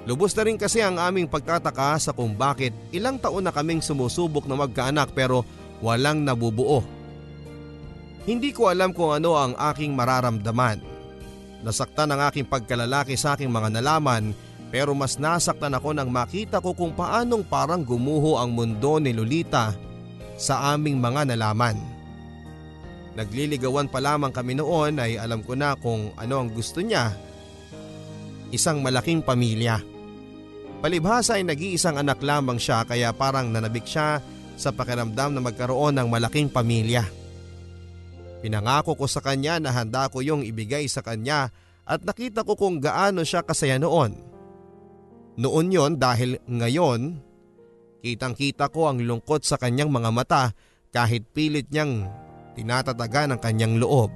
[0.03, 4.49] Lubos na rin kasi ang aming pagtataka sa kung bakit ilang taon na kaming sumusubok
[4.49, 5.45] na magkaanak pero
[5.79, 6.83] walang nabubuo.
[8.25, 10.81] Hindi ko alam kung ano ang aking mararamdaman.
[11.61, 14.33] Nasaktan ang aking pagkalalaki sa aking mga nalaman
[14.73, 19.71] pero mas nasaktan ako nang makita ko kung paanong parang gumuho ang mundo ni Lolita
[20.35, 22.00] sa aming mga nalaman.
[23.11, 27.11] Nagliligawan pa lamang kami noon ay alam ko na kung ano ang gusto niya.
[28.55, 29.83] Isang malaking pamilya.
[30.79, 34.23] Palibhasa ay nag-iisang anak lamang siya kaya parang nanabik siya
[34.55, 37.05] sa pakiramdam na magkaroon ng malaking pamilya.
[38.41, 41.53] Pinangako ko sa kanya na handa ko yung ibigay sa kanya
[41.85, 44.17] at nakita ko kung gaano siya kasaya noon.
[45.37, 47.21] Noon yon dahil ngayon,
[48.01, 50.43] kitang kita ko ang lungkot sa kanyang mga mata
[50.89, 52.09] kahit pilit niyang
[52.53, 54.11] tinatataga ng kanyang loob.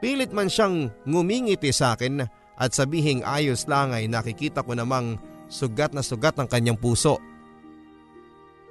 [0.00, 2.24] Pilit man siyang ngumingiti sa akin
[2.56, 5.16] at sabihing ayos lang ay nakikita ko namang
[5.48, 7.16] sugat na sugat ang kanyang puso.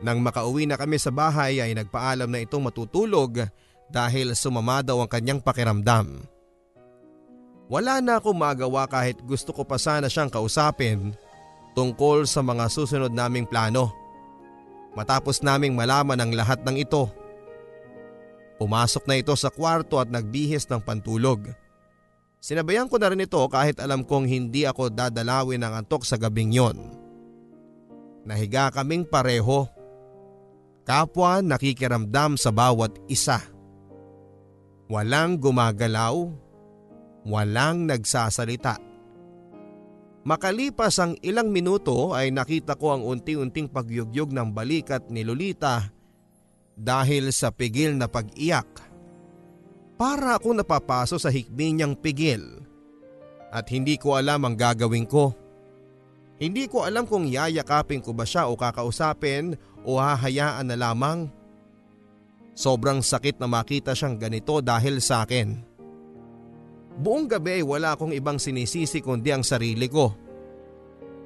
[0.03, 3.47] Nang makauwi na kami sa bahay ay nagpaalam na itong matutulog
[3.89, 6.25] dahil sumama daw ang kanyang pakiramdam.
[7.65, 11.17] Wala na akong magawa kahit gusto ko pa sana siyang kausapin
[11.73, 13.89] tungkol sa mga susunod naming plano.
[14.93, 17.09] Matapos naming malaman ang lahat ng ito.
[18.55, 21.51] Pumasok na ito sa kwarto at nagbihis ng pantulog.
[22.39, 26.53] Sinabayan ko na rin ito kahit alam kong hindi ako dadalawin ng antok sa gabing
[26.53, 26.77] yon.
[28.23, 29.65] Nahiga kaming pareho.
[30.85, 33.41] Kapwa nakikiramdam sa bawat isa.
[34.85, 36.29] Walang gumagalaw,
[37.25, 38.77] walang nagsasalita.
[40.25, 45.94] Makalipas ang ilang minuto ay nakita ko ang unti-unting pagyugyog ng balikat ni Lolita
[46.75, 48.67] dahil sa pigil na pag-iyak.
[49.95, 52.43] Para ako napapaso sa hikbi niyang pigil
[53.55, 55.31] at hindi ko alam ang gagawin ko.
[56.35, 59.55] Hindi ko alam kung yayakapin ko ba siya o kakausapin
[59.87, 61.31] o hahayaan na lamang.
[62.51, 65.55] Sobrang sakit na makita siyang ganito dahil sa akin.
[66.99, 70.11] Buong gabi ay wala akong ibang sinisisi kundi ang sarili ko.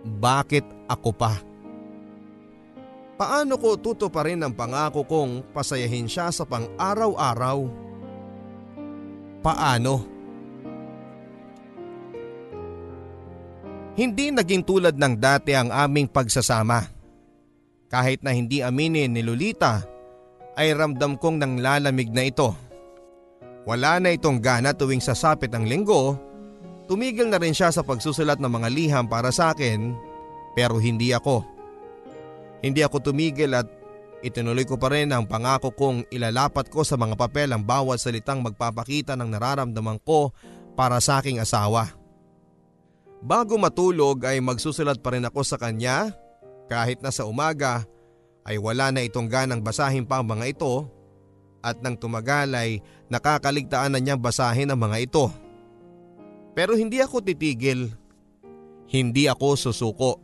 [0.05, 1.48] Bakit ako pa?
[3.19, 7.67] Paano ko tutuparin ang pangako kong pasayahin siya sa pang-araw-araw?
[9.43, 10.07] Paano?
[13.99, 16.87] Hindi naging tulad ng dati ang aming pagsasama.
[17.91, 19.83] Kahit na hindi aminin ni Lolita,
[20.55, 22.55] ay ramdam kong nanglalamig na ito.
[23.67, 26.15] Wala na itong gana tuwing sasapit ang linggo,
[26.87, 29.91] tumigil na rin siya sa pagsusulat ng mga liham para sa akin
[30.55, 31.58] pero hindi ako.
[32.59, 33.67] Hindi ako tumigil at
[34.19, 38.43] itinuloy ko pa rin ang pangako kong ilalapat ko sa mga papel ang bawat salitang
[38.43, 40.35] magpapakita ng nararamdaman ko
[40.75, 41.87] para sa aking asawa.
[43.19, 46.11] Bago matulog ay magsusulat pa rin ako sa kanya
[46.71, 47.83] kahit na sa umaga
[48.47, 50.87] ay wala na itong ganang basahin pa ang mga ito
[51.59, 52.79] At nang tumagal ay
[53.11, 55.27] nakakaligtaan na niyang basahin ang mga ito.
[56.55, 57.91] Pero hindi ako titigil.
[58.87, 60.23] Hindi ako susuko.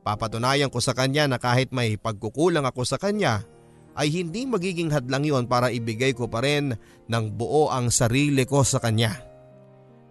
[0.00, 3.44] Papatunayan ko sa kanya na kahit may pagkukulang ako sa kanya
[3.92, 6.72] ay hindi magiging hadlang yon para ibigay ko pa rin
[7.10, 9.12] ng buo ang sarili ko sa kanya.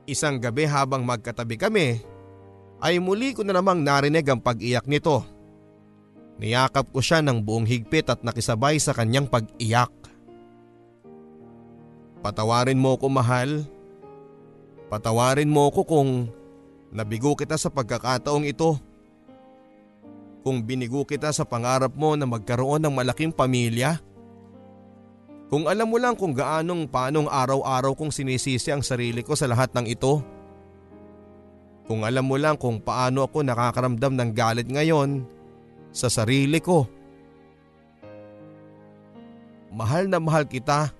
[0.06, 1.88] Isang gabi habang magkatabi kami
[2.80, 5.25] ay muli ko na namang narinig ang pag-iyak nito.
[6.39, 9.91] Niyakap ko siya ng buong higpit at nakisabay sa kanyang pag-iyak.
[12.23, 13.67] Patawarin mo ko mahal.
[14.88, 16.32] Patawarin mo ko kung
[16.95, 18.80] nabigo kita sa pagkakataong ito.
[20.39, 23.99] Kung binigo kita sa pangarap mo na magkaroon ng malaking pamilya.
[25.49, 29.73] Kung alam mo lang kung gaanong paanong araw-araw kong sinisisi ang sarili ko sa lahat
[29.73, 30.21] ng ito.
[31.89, 35.25] Kung alam mo lang kung paano ako nakakaramdam ng galit ngayon
[35.89, 36.86] sa sarili ko.
[39.73, 40.93] Mahal na mahal kita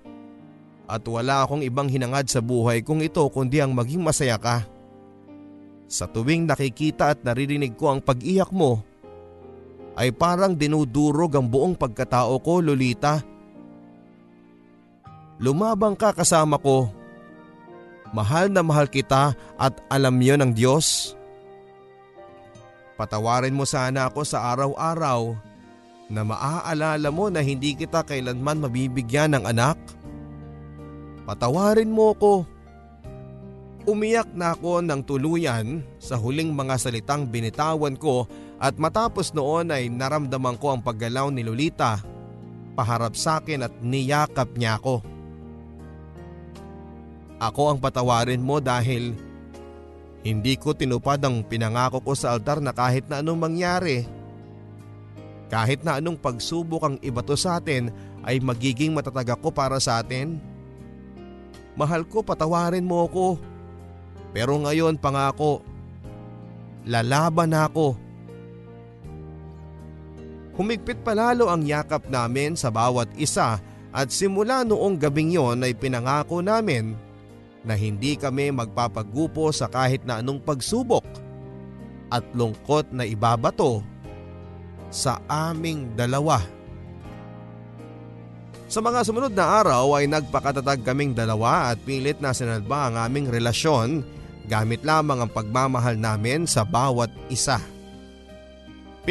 [0.90, 4.66] at wala akong ibang hinangad sa buhay kung ito kundi ang maging masaya ka.
[5.86, 8.82] Sa tuwing nakikita at naririnig ko ang pag-iyak mo,
[9.98, 13.22] ay parang dinudurog ang buong pagkatao ko, Lolita.
[15.40, 17.00] Lumabang ka kasama ko
[18.10, 21.14] Mahal na mahal kita at alam yon ng Diyos.
[22.98, 25.38] Patawarin mo sana ako sa araw-araw
[26.10, 29.78] na maaalala mo na hindi kita kailanman mabibigyan ng anak.
[31.22, 32.42] Patawarin mo ko.
[33.86, 38.26] Umiyak na ako ng tuluyan sa huling mga salitang binitawan ko
[38.60, 42.04] at matapos noon ay naramdaman ko ang paggalaw ni Lolita
[42.76, 45.00] paharap sa akin at niyakap niya ako.
[47.40, 49.16] Ako ang patawarin mo dahil
[50.20, 54.04] hindi ko tinupad ang pinangako ko sa altar na kahit na anong mangyari.
[55.48, 57.88] Kahit na anong pagsubok ang ibato sa atin
[58.28, 60.36] ay magiging matatag ako para sa atin.
[61.80, 63.40] Mahal ko patawarin mo ako.
[64.36, 65.64] Pero ngayon pangako,
[66.84, 68.09] lalaban ako.
[70.58, 76.42] Humigpit palalo ang yakap namin sa bawat isa at simula noong gabing yon ay pinangako
[76.42, 76.94] namin
[77.66, 81.04] na hindi kami magpapagupo sa kahit na anong pagsubok
[82.10, 83.84] at lungkot na ibabato
[84.90, 86.42] sa aming dalawa.
[88.70, 93.26] Sa mga sumunod na araw ay nagpakatatag kaming dalawa at pilit na sinalba ang aming
[93.26, 94.06] relasyon
[94.46, 97.58] gamit lamang ang pagmamahal namin sa bawat isa.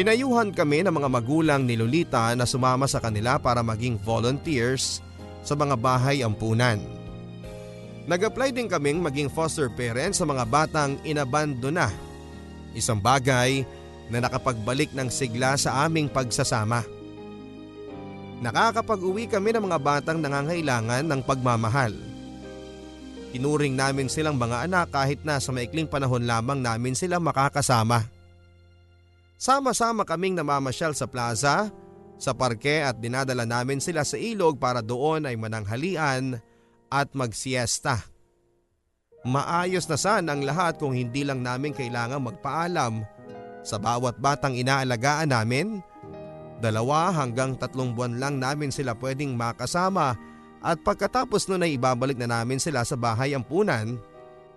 [0.00, 5.04] Pinayuhan kami ng mga magulang ni Lolita na sumama sa kanila para maging volunteers
[5.44, 6.80] sa mga bahay ampunan.
[8.08, 11.92] Nag-apply din kaming maging foster parents sa mga batang inabando na.
[12.72, 13.60] Isang bagay
[14.08, 16.80] na nakapagbalik ng sigla sa aming pagsasama.
[18.40, 21.92] Nakakapag-uwi kami ng mga batang nangangailangan ng pagmamahal.
[23.36, 28.19] Tinuring namin silang mga anak kahit na sa maikling panahon lamang namin sila makakasama.
[29.40, 31.72] Sama-sama kaming namamasyal sa plaza,
[32.20, 36.36] sa parke at dinadala namin sila sa ilog para doon ay mananghalian
[36.92, 38.04] at magsiesta.
[39.24, 43.00] Maayos na sana ang lahat kung hindi lang namin kailangang magpaalam
[43.64, 45.80] sa bawat batang inaalagaan namin.
[46.60, 50.20] Dalawa hanggang tatlong buwan lang namin sila pwedeng makasama
[50.60, 53.96] at pagkatapos nun ay ibabalik na namin sila sa bahay ampunan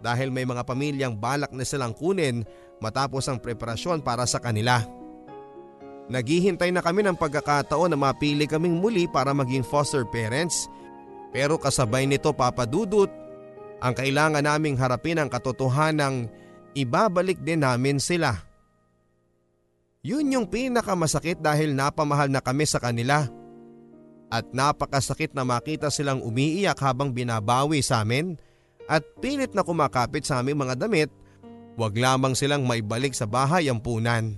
[0.04, 2.44] dahil may mga pamilyang balak na silang kunin
[2.84, 4.84] matapos ang preparasyon para sa kanila.
[6.12, 10.68] Naghihintay na kami ng pagkakataon na mapili kaming muli para maging foster parents
[11.34, 13.10] pero kasabay nito papadudot,
[13.82, 16.30] ang kailangan naming harapin ang katotohanang
[16.78, 18.38] ibabalik din namin sila.
[20.06, 23.26] Yun yung pinakamasakit dahil napamahal na kami sa kanila.
[24.30, 28.38] At napakasakit na makita silang umiiyak habang binabawi sa amin
[28.86, 31.10] at pilit na kumakapit sa aming mga damit,
[31.80, 34.38] wag lamang silang maibalik sa bahay ang punan.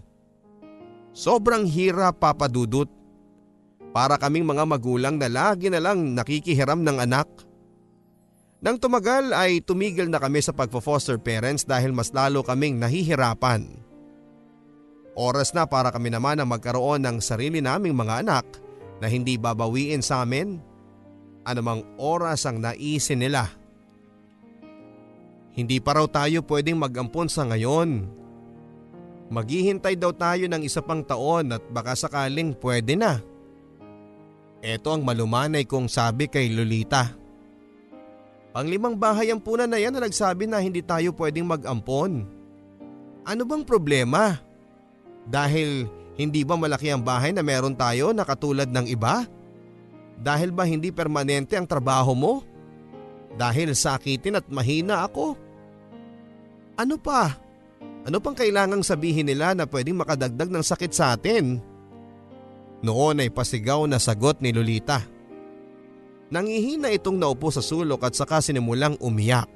[1.16, 2.92] Sobrang hirap papadudot
[3.96, 7.28] para kaming mga magulang na lagi na lang nakikihiram ng anak.
[8.60, 13.80] Nang tumagal ay tumigil na kami sa pagpo-foster parents dahil mas lalo kaming nahihirapan.
[15.16, 18.44] Oras na para kami naman ang magkaroon ng sarili naming mga anak
[19.00, 20.60] na hindi babawiin sa amin
[21.46, 23.48] anumang oras ang naisin nila.
[25.56, 28.04] Hindi pa raw tayo pwedeng mag-ampon sa ngayon.
[29.32, 33.24] Maghihintay daw tayo ng isa pang taon at baka sakaling pwede na.
[34.60, 37.16] Ito ang malumanay kong sabi kay Lolita.
[38.52, 42.28] Panglimang bahay ang puna na yan na nagsabi na hindi tayo pwedeng mag-ampon.
[43.26, 44.38] Ano bang problema?
[45.26, 49.28] Dahil hindi ba malaki ang bahay na meron tayo na katulad ng iba?
[50.16, 52.34] Dahil ba hindi permanente ang trabaho mo?
[53.36, 55.45] Dahil sakitin at mahina ako?
[56.76, 57.32] Ano pa?
[58.06, 61.58] Ano pang kailangang sabihin nila na pwedeng makadagdag ng sakit sa atin?
[62.84, 65.02] Noon ay pasigaw na sagot ni Lolita.
[66.30, 69.50] Nangihina itong naupo sa sulok at saka sinimulang umiyak.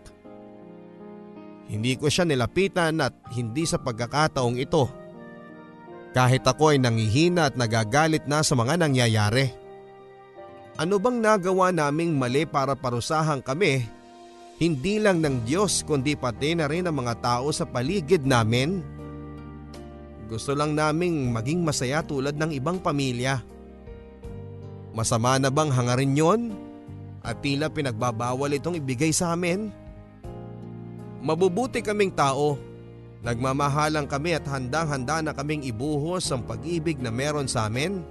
[1.70, 4.90] Hindi ko siya nilapitan at hindi sa pagkakataong ito.
[6.16, 9.54] Kahit ako ay nangihina at nagagalit na sa mga nangyayari.
[10.80, 13.99] Ano bang nagawa naming mali para parusahan kami
[14.60, 18.84] hindi lang ng Diyos kundi pati na rin ang mga tao sa paligid namin.
[20.28, 23.40] Gusto lang naming maging masaya tulad ng ibang pamilya.
[24.92, 26.42] Masama na bang hangarin yon?
[27.24, 29.72] At tila pinagbabawal itong ibigay sa amin?
[31.24, 32.60] Mabubuti kaming tao.
[33.24, 38.04] Nagmamahalang kami at handang-handa na kaming ibuhos ang pag-ibig na meron sa amin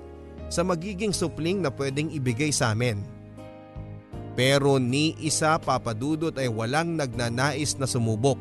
[0.48, 3.17] sa magiging supling na pwedeng ibigay sa amin.
[4.38, 8.38] Pero ni isa papadudot ay walang nagnanais na sumubok.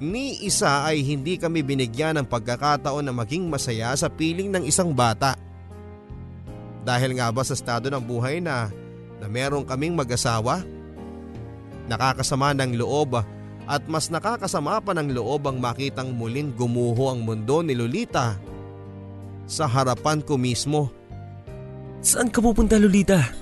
[0.00, 4.88] Ni isa ay hindi kami binigyan ng pagkakataon na maging masaya sa piling ng isang
[4.96, 5.36] bata.
[6.88, 8.72] Dahil nga ba sa estado ng buhay na,
[9.20, 10.64] na meron kaming mag-asawa?
[11.84, 13.20] Nakakasama ng loob
[13.68, 18.40] at mas nakakasama pa ng loob ang makitang muling gumuho ang mundo ni Lolita
[19.44, 20.88] sa harapan ko mismo.
[22.00, 23.41] Saan ka pupunta Lolita?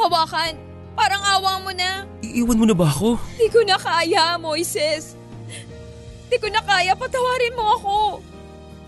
[0.00, 0.54] Hawakan.
[0.96, 2.04] Parang awa mo na.
[2.24, 3.20] Iiwan mo na ba ako?
[3.36, 5.16] Di ko na kaya, Moises.
[6.28, 7.96] Di ko na kaya, patawarin mo ako.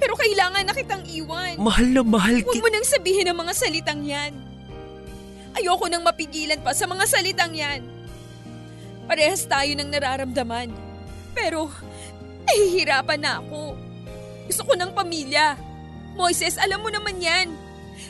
[0.03, 1.57] Pero kailangan na kitang iwan.
[1.63, 4.35] Mahal na mahal Huwag mo nang sabihin ang mga salitang yan.
[5.55, 7.87] Ayoko nang mapigilan pa sa mga salitang yan.
[9.07, 10.75] Parehas tayo ng nararamdaman.
[11.39, 11.71] Pero,
[12.51, 13.79] nahihirapan na ako.
[14.51, 15.55] Gusto ko ng pamilya.
[16.19, 17.62] Moises, alam mo naman yan.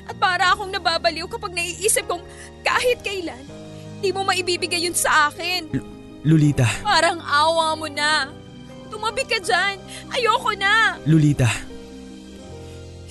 [0.06, 2.22] At para akong nababaliw kapag naiisip kong
[2.66, 3.42] kahit kailan,
[4.02, 5.70] di mo maibibigay yun sa akin.
[5.70, 5.90] L-
[6.22, 6.66] Lolita.
[6.82, 8.30] Parang awa mo na.
[8.90, 9.78] Tumabi ka dyan.
[10.10, 10.98] Ayoko na.
[11.06, 11.50] Lolita.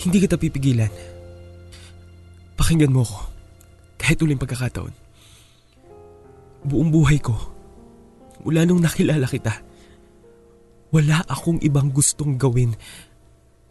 [0.02, 0.92] Hindi kita pipigilan.
[2.56, 3.20] Pakinggan mo ko.
[4.00, 4.94] Kahit uling pagkakataon.
[6.62, 7.34] Buong buhay ko,
[8.46, 9.66] mula nung nakilala kita,
[10.94, 12.78] wala akong ibang gustong gawin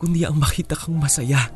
[0.01, 1.53] kundi ang makita kang masaya.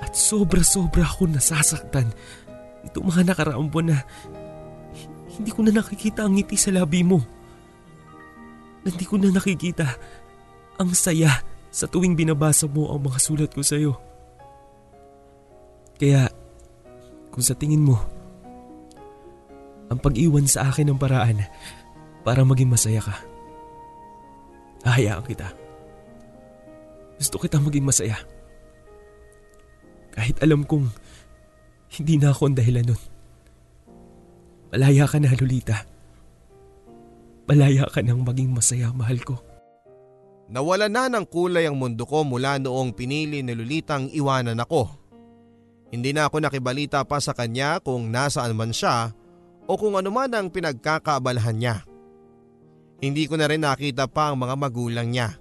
[0.00, 2.10] At sobra-sobra ako nasasaktan
[2.88, 3.98] itong mga nakaraang buwan na
[5.36, 7.20] hindi ko na nakikita ang ngiti sa labi mo.
[8.80, 9.86] Hindi ko na nakikita
[10.80, 13.92] ang saya sa tuwing binabasa mo ang mga sulat ko sa'yo.
[16.00, 16.32] Kaya,
[17.28, 18.00] kung sa tingin mo,
[19.92, 21.44] ang pag-iwan sa akin ng paraan
[22.24, 23.16] para maging masaya ka,
[24.88, 25.52] hahayaan kita.
[27.20, 28.16] Gusto kita maging masaya.
[30.14, 30.90] Kahit alam kong
[31.98, 33.02] hindi na ako ang dahilan nun.
[34.70, 35.82] Malaya ka na, Lolita.
[37.50, 39.42] Malaya ka nang maging masaya, mahal ko.
[40.50, 44.86] Nawala na ng kulay ang mundo ko mula noong pinili ni Lolitang iwanan ako.
[45.90, 49.10] Hindi na ako nakibalita pa sa kanya kung nasaan man siya
[49.66, 51.76] o kung ano man ang pinagkakaabalahan niya.
[53.02, 55.34] Hindi ko na rin nakita pa ang mga magulang niya.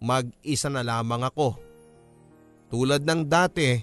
[0.00, 1.69] Mag-isa na lamang ako.
[2.70, 3.82] Tulad ng dati,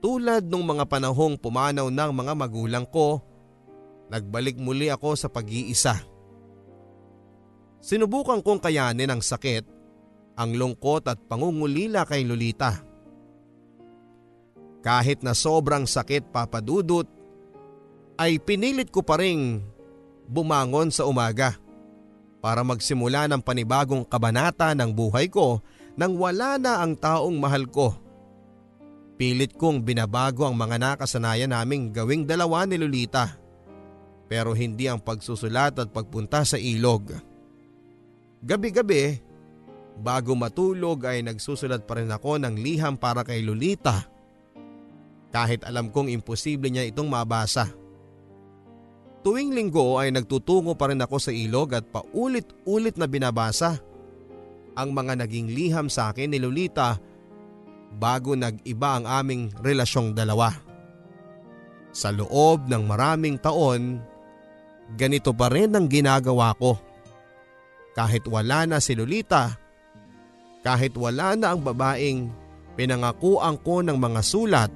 [0.00, 3.20] tulad nung mga panahong pumanaw ng mga magulang ko,
[4.08, 6.00] nagbalik muli ako sa pag-iisa.
[7.84, 9.68] Sinubukan kong kayanin ang sakit,
[10.40, 12.72] ang lungkot at pangungulila kay Lolita.
[14.80, 17.04] Kahit na sobrang sakit papadudot,
[18.16, 19.60] ay pinilit ko pa ring
[20.24, 21.60] bumangon sa umaga
[22.40, 25.60] para magsimula ng panibagong kabanata ng buhay ko
[25.98, 27.90] nang wala na ang taong mahal ko.
[29.18, 33.34] Pilit kong binabago ang mga nakasanayan naming gawing dalawa ni Lolita
[34.28, 37.16] pero hindi ang pagsusulat at pagpunta sa ilog.
[38.44, 39.18] Gabi-gabi,
[39.98, 44.06] bago matulog ay nagsusulat pa rin ako ng liham para kay Lolita
[45.34, 47.72] kahit alam kong imposible niya itong mabasa.
[49.26, 53.82] Tuwing linggo ay nagtutungo pa rin ako sa ilog at paulit-ulit na binabasa
[54.78, 57.02] ang mga naging liham sa akin ni Lolita
[57.98, 60.54] bago nag-iba ang aming relasyong dalawa.
[61.90, 63.98] Sa loob ng maraming taon,
[64.94, 66.78] ganito pa rin ang ginagawa ko.
[67.98, 69.58] Kahit wala na si Lolita,
[70.62, 72.30] kahit wala na ang babaeng
[72.78, 74.70] pinangakuan ko ng mga sulat,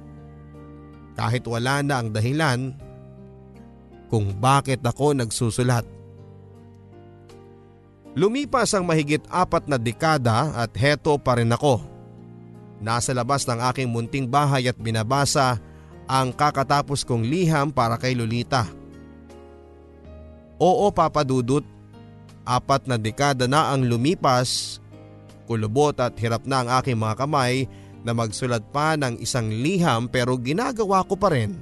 [1.15, 2.75] kahit wala na ang dahilan
[4.11, 5.87] kung bakit ako nagsusulat.
[8.13, 11.81] Lumipas ang mahigit apat na dekada at heto pa rin ako.
[12.77, 15.57] Nasa labas ng aking munting bahay at binabasa
[16.05, 18.69] ang kakatapos kong liham para kay Lolita.
[20.61, 21.65] Oo papadudot,
[22.45, 24.77] apat na dekada na ang lumipas,
[25.49, 27.65] kulubot at hirap na ang aking mga kamay
[28.05, 31.57] na magsulat pa ng isang liham pero ginagawa ko pa rin.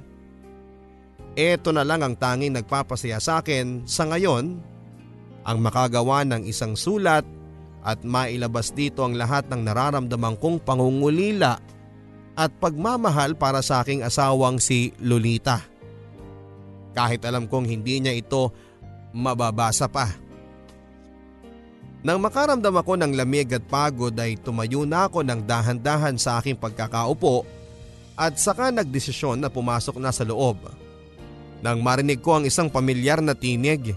[1.32, 4.60] Ito na lang ang tanging nagpapasaya sa akin sa ngayon,
[5.42, 7.26] ang makagawa ng isang sulat
[7.82, 11.58] at mailabas dito ang lahat ng nararamdaman kong pangungulila
[12.38, 15.60] at pagmamahal para sa aking asawang si Lolita.
[16.94, 18.54] Kahit alam kong hindi niya ito
[19.12, 20.08] mababasa pa.
[22.02, 26.58] Nang makaramdam ako ng lamig at pagod ay tumayo na ako ng dahan-dahan sa aking
[26.58, 27.46] pagkakaupo
[28.18, 30.58] at saka nagdesisyon na pumasok na sa loob.
[31.62, 33.94] Nang marinig ko ang isang pamilyar na tinig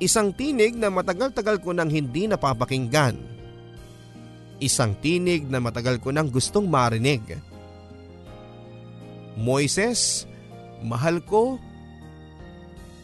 [0.00, 3.20] Isang tinig na matagal-tagal ko nang hindi napapakinggan.
[4.56, 7.36] Isang tinig na matagal ko nang gustong marinig.
[9.36, 10.24] Moises,
[10.80, 11.60] mahal ko.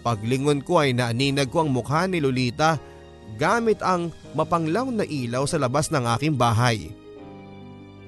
[0.00, 2.80] Paglingon ko ay naaninag ko ang mukha ni Lolita
[3.36, 6.88] gamit ang mapanglaw na ilaw sa labas ng aking bahay.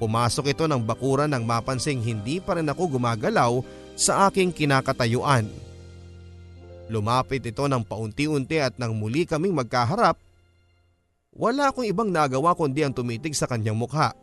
[0.01, 3.61] Pumasok ito ng bakuran nang mapansing hindi pa rin ako gumagalaw
[3.99, 5.68] sa aking kinakatayuan.
[6.89, 10.17] Lumapit ito ng paunti-unti at nang muli kaming magkaharap,
[11.37, 14.17] wala akong ibang nagawa kundi ang tumitig sa kanyang mukha.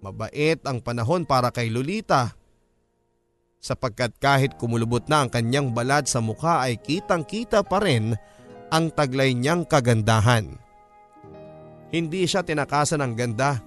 [0.00, 2.38] Mabait ang panahon para kay Lolita
[3.58, 8.14] sapagkat kahit kumulubot na ang kanyang balat sa mukha ay kitang kita pa rin
[8.70, 10.56] ang taglay niyang kagandahan.
[11.88, 13.58] Hindi siya tinakasan ng ganda.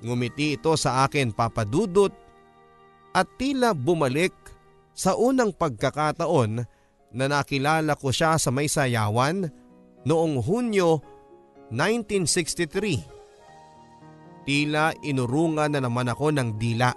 [0.00, 2.12] Ngumiti ito sa akin papadudot
[3.16, 4.32] at tila bumalik
[4.96, 6.64] sa unang pagkakataon
[7.12, 9.52] na nakilala ko siya sa may sayawan
[10.08, 11.04] noong Hunyo
[11.68, 14.48] 1963.
[14.48, 16.96] Tila inurungan na naman ako ng dila.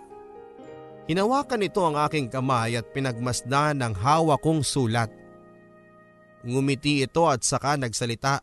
[1.10, 5.10] Hinawakan nito ang aking kamay at pinagmasdan ng hawa kong sulat.
[6.46, 8.40] Ngumiti ito at saka nagsalita.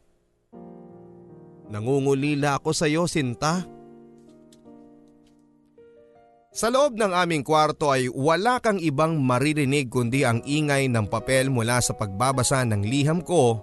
[1.71, 3.65] Nangungulila ako sa iyo, Sinta.
[3.65, 3.76] Sinta.
[6.57, 11.53] Sa loob ng aming kwarto ay wala kang ibang maririnig kundi ang ingay ng papel
[11.53, 13.61] mula sa pagbabasa ng liham ko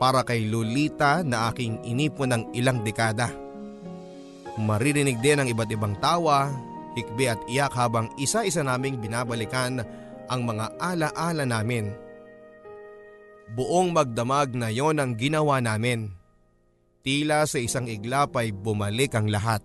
[0.00, 3.28] para kay Lolita na aking inipon ng ilang dekada.
[4.56, 6.48] Maririnig din ang iba't ibang tawa,
[6.96, 9.84] hikbi at iyak habang isa-isa naming binabalikan
[10.32, 11.92] ang mga ala-ala namin.
[13.52, 16.08] Buong magdamag na yon ang ginawa namin.
[17.04, 19.60] Tila sa isang iglap ay bumalik ang lahat.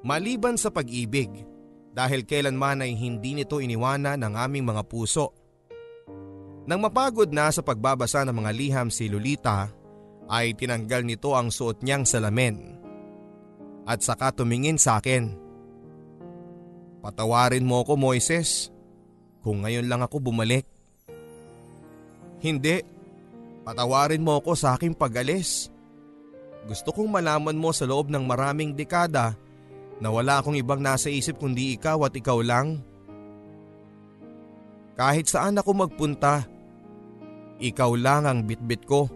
[0.00, 1.52] Maliban sa pag-ibig,
[1.94, 5.30] dahil kailanman ay hindi nito iniwana ng aming mga puso.
[6.66, 9.70] Nang mapagod na sa pagbabasa ng mga liham si Lolita
[10.26, 12.74] ay tinanggal nito ang suot niyang salamin
[13.86, 15.38] at saka tumingin sa akin.
[17.04, 18.72] Patawarin mo ako Moises
[19.44, 20.64] kung ngayon lang ako bumalik.
[22.40, 22.80] Hindi,
[23.62, 25.68] patawarin mo ako sa aking pag-alis.
[26.64, 29.36] Gusto kong malaman mo sa loob ng maraming dekada
[30.02, 32.82] na wala akong ibang nasa isip kundi ikaw at ikaw lang.
[34.94, 36.46] Kahit saan ako magpunta,
[37.58, 39.10] ikaw lang ang bitbit ko.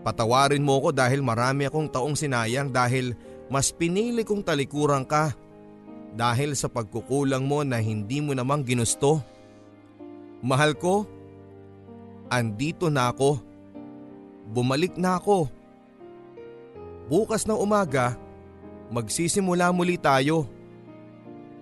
[0.00, 3.12] Patawarin mo ko dahil marami akong taong sinayang dahil
[3.52, 5.36] mas pinili kong talikuran ka
[6.16, 9.20] dahil sa pagkukulang mo na hindi mo namang ginusto.
[10.40, 11.04] Mahal ko,
[12.32, 13.36] andito na ako.
[14.50, 15.46] Bumalik na ako.
[17.10, 18.16] Bukas ng umaga,
[18.90, 20.44] magsisimula muli tayo.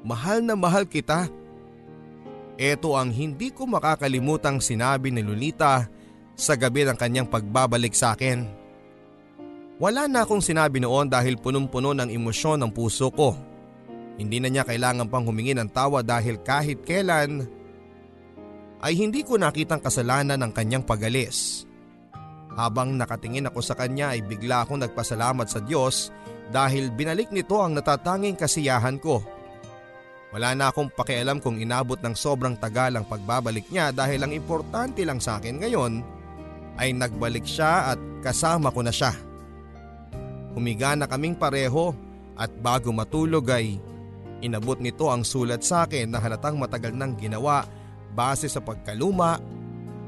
[0.02, 1.28] Mahal na mahal kita.
[2.58, 5.86] Ito ang hindi ko makakalimutang sinabi ni Lolita
[6.34, 8.48] sa gabi ng kanyang pagbabalik sa akin.
[9.78, 13.38] Wala na akong sinabi noon dahil punong-puno ng emosyon ng puso ko.
[14.18, 17.46] Hindi na niya kailangan pang humingi ng tawa dahil kahit kailan
[18.82, 21.62] ay hindi ko nakitang kasalanan ng kanyang pagalis.
[22.58, 26.10] Habang nakatingin ako sa kanya ay bigla akong nagpasalamat sa Diyos
[26.48, 29.20] dahil binalik nito ang natatanging kasiyahan ko.
[30.28, 35.00] Wala na akong pakialam kung inabot ng sobrang tagal ang pagbabalik niya dahil ang importante
[35.04, 35.92] lang sa akin ngayon
[36.76, 39.16] ay nagbalik siya at kasama ko na siya.
[40.52, 41.96] Humiga na kaming pareho
[42.36, 43.80] at bago matulog ay
[44.44, 47.64] inabot nito ang sulat sa akin na halatang matagal nang ginawa
[48.12, 49.40] base sa pagkaluma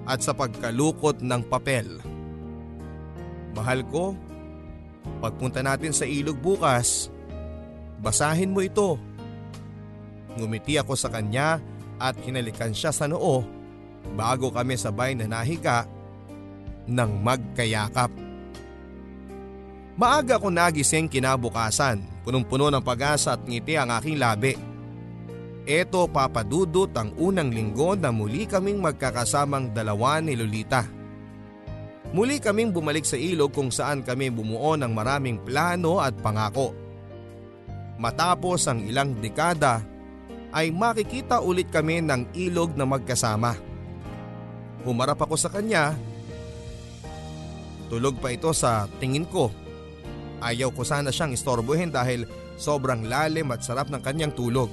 [0.05, 1.86] at sa pagkalukot ng papel.
[3.57, 4.14] Mahal ko,
[5.20, 7.12] Pagpunta natin sa ilog bukas,
[8.01, 8.96] basahin mo ito.
[10.36, 11.61] Ngumiti ako sa kanya
[12.01, 13.44] at hinalikan siya sa noo
[14.16, 15.84] bago kami sabay na nahiga
[16.88, 18.11] ng magkayakap.
[20.01, 24.57] Maaga ko nagising kinabukasan, punong-puno ng pag-asa at ngiti ang aking labi.
[25.68, 30.99] Ito papadudot ang unang linggo na muli kaming magkakasamang dalawa ni Lolita.
[32.11, 36.74] Muli kaming bumalik sa ilog kung saan kami bumuo ng maraming plano at pangako.
[38.02, 39.84] Matapos ang ilang dekada
[40.50, 43.54] ay makikita ulit kami ng ilog na magkasama.
[44.82, 45.94] Humarap ako sa kanya.
[47.86, 49.54] Tulog pa ito sa tingin ko
[50.40, 52.24] Ayaw ko sana siyang istorbohin dahil
[52.56, 54.72] sobrang lalim at sarap ng kanyang tulog.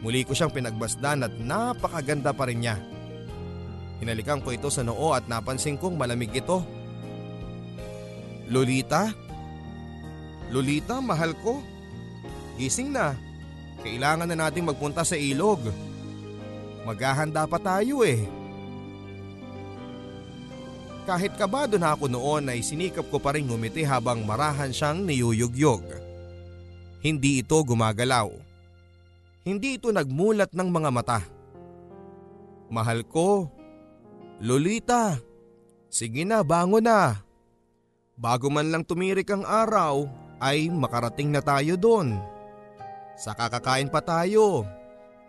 [0.00, 2.80] Muli ko siyang pinagbasdan at napakaganda pa rin niya.
[4.02, 6.64] Hinalikan ko ito sa noo at napansin kong malamig ito.
[8.50, 9.12] Lolita?
[10.50, 11.62] Lolita, mahal ko.
[12.60, 13.16] Gising na.
[13.82, 15.60] Kailangan na nating magpunta sa ilog.
[16.84, 18.22] Maghahanda pa tayo eh.
[21.04, 25.84] Kahit kabado na ako noon ay sinikap ko pa rin ngumiti habang marahan siyang niyuyugyog.
[27.04, 28.32] Hindi ito gumagalaw.
[29.44, 31.20] Hindi ito nagmulat ng mga mata.
[32.72, 33.52] Mahal ko.
[34.42, 35.18] Lolita.
[35.86, 37.22] Sige na, bango na.
[38.14, 40.06] Bago man lang tumirik ang araw
[40.42, 42.18] ay makarating na tayo doon.
[43.14, 44.66] Sa kakakain pa tayo.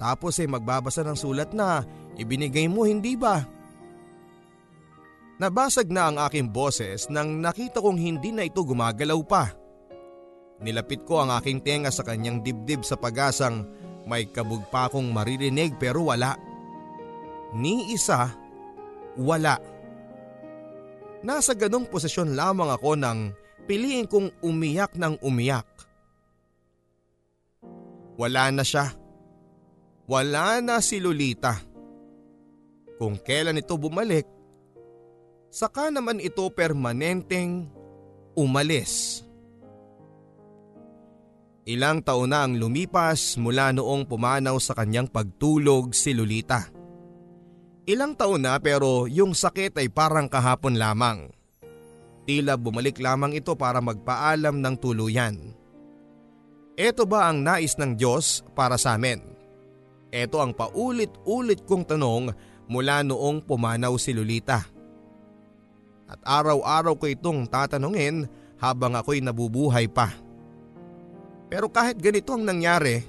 [0.02, 1.86] Tapos ay magbabasa ng sulat na
[2.18, 3.46] ibinigay mo hindi ba?
[5.36, 9.52] Nabasag na ang aking boses nang nakita kong hindi na ito gumagalaw pa.
[10.64, 13.68] Nilapit ko ang aking tenga sa kanyang dibdib sa pag-asang
[14.06, 16.38] may kabog pa maririnig pero wala.
[17.58, 18.32] Ni isa,
[19.20, 19.60] wala.
[21.26, 23.34] Nasa ganong posisyon lamang ako nang
[23.66, 25.66] piliin kong umiyak ng umiyak.
[28.16, 28.94] Wala na siya.
[30.06, 31.58] Wala na si Lolita.
[32.96, 34.24] Kung kailan ito bumalik,
[35.52, 37.68] saka naman ito permanenteng
[38.38, 39.26] umalis.
[41.66, 46.75] Ilang taon na ang lumipas mula noong pumanaw sa kanyang pagtulog si Lolita.
[47.86, 51.30] Ilang taon na pero yung sakit ay parang kahapon lamang.
[52.26, 55.54] Tila bumalik lamang ito para magpaalam ng tuluyan.
[56.74, 59.22] Ito ba ang nais ng Diyos para sa amin?
[60.10, 62.34] Ito ang paulit-ulit kong tanong
[62.66, 64.66] mula noong pumanaw si Lolita.
[66.10, 68.26] At araw-araw ko itong tatanungin
[68.58, 70.10] habang ako'y nabubuhay pa.
[71.54, 73.06] Pero kahit ganito ang nangyari,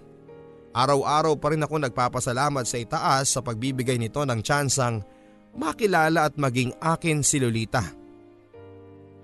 [0.77, 5.01] araw-araw pa rin ako nagpapasalamat sa itaas sa pagbibigay nito ng tsansang
[5.57, 7.81] makilala at maging akin si Lolita.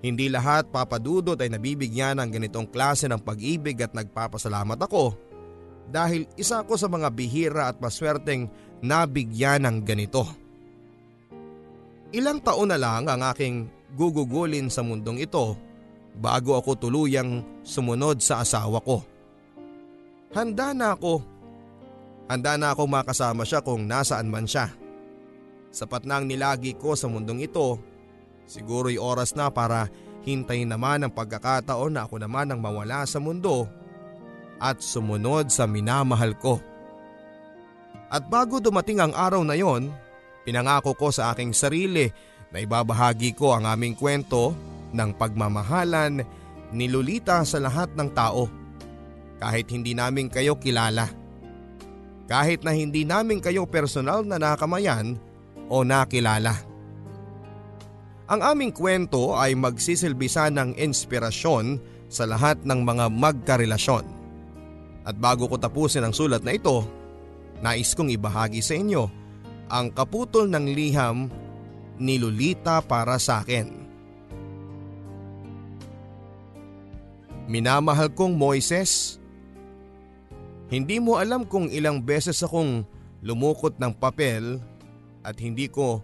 [0.01, 5.13] Hindi lahat papadudot ay nabibigyan ng ganitong klase ng pag-ibig at nagpapasalamat ako
[5.87, 8.49] dahil isa ako sa mga bihira at maswerteng
[8.81, 10.25] nabigyan ng ganito.
[12.11, 15.53] Ilang taon na lang ang aking gugugulin sa mundong ito
[16.17, 19.01] bago ako tuluyang sumunod sa asawa ko.
[20.33, 21.32] Handa na ako.
[22.33, 24.73] Handa na ako makasama siya kung nasaan man siya.
[25.69, 27.77] Sapat na ang nilagi ko sa mundong ito.
[28.49, 29.85] Siguro'y oras na para
[30.25, 33.69] hintayin naman ang pagkakataon na ako naman ang mawala sa mundo
[34.57, 36.57] at sumunod sa minamahal ko.
[38.09, 39.93] At bago dumating ang araw na yon,
[40.43, 42.11] Pinangako ko sa aking sarili
[42.51, 44.51] na ibabahagi ko ang aming kwento
[44.91, 46.19] ng pagmamahalan
[46.75, 48.51] ni Lolita sa lahat ng tao.
[49.39, 51.22] Kahit hindi namin kayo kilala.
[52.27, 55.19] Kahit na hindi namin kayo personal na nakamayan
[55.67, 56.55] o nakilala.
[58.31, 64.05] Ang aming kwento ay magsisilbisa ng inspirasyon sa lahat ng mga magkarelasyon.
[65.03, 66.87] At bago ko tapusin ang sulat na ito,
[67.59, 69.03] nais kong ibahagi sa inyo
[69.67, 71.27] ang kaputol ng liham
[71.99, 73.83] ni Lolita para sa akin.
[77.49, 79.19] Minamahal kong Moises,
[80.73, 82.81] hindi mo alam kung ilang beses akong
[83.21, 84.57] lumukot ng papel
[85.21, 86.01] at hindi ko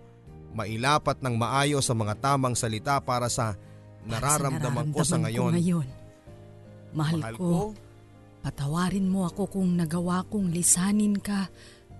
[0.53, 3.57] mailapat ng maayos sa mga tamang salita para sa
[4.05, 5.51] nararamdaman, para sa ko sa ngayon.
[5.51, 5.87] Ko ngayon.
[6.93, 7.61] Mahal, Mahal ko, ko,
[8.45, 11.49] patawarin mo ako kung nagawa kong lisanin ka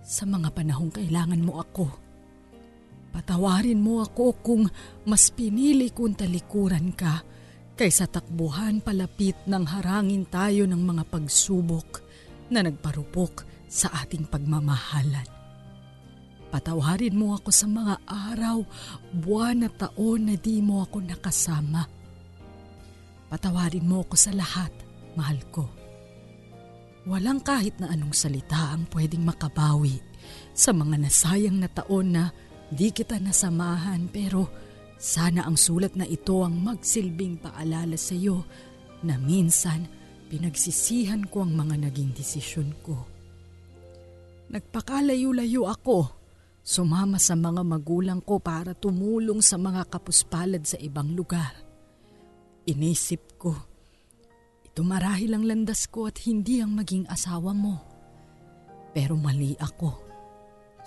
[0.06, 1.90] sa mga panahong kailangan mo ako.
[3.10, 4.62] Patawarin mo ako kung
[5.02, 7.26] mas pinili kong talikuran ka
[7.74, 12.09] kaysa takbuhan palapit ng harangin tayo ng mga pagsubok
[12.50, 15.26] na nagparupok sa ating pagmamahalan.
[16.50, 18.66] Patawarin mo ako sa mga araw,
[19.14, 21.86] buwan at taon na di mo ako nakasama.
[23.30, 24.74] Patawarin mo ako sa lahat,
[25.14, 25.70] mahal ko.
[27.06, 30.02] Walang kahit na anong salita ang pwedeng makabawi
[30.50, 32.34] sa mga nasayang na taon na
[32.74, 34.50] di kita nasamahan pero
[35.00, 38.44] Sana ang sulat na ito ang magsilbing paalala sa iyo
[39.00, 39.88] na minsan
[40.30, 43.02] pinagsisihan ko ang mga naging desisyon ko.
[44.54, 46.22] Nagpakalayo-layo ako.
[46.62, 51.50] Sumama sa mga magulang ko para tumulong sa mga kapuspalad sa ibang lugar.
[52.62, 53.58] Inisip ko,
[54.62, 57.82] ito marahil ang landas ko at hindi ang maging asawa mo.
[58.94, 60.06] Pero mali ako.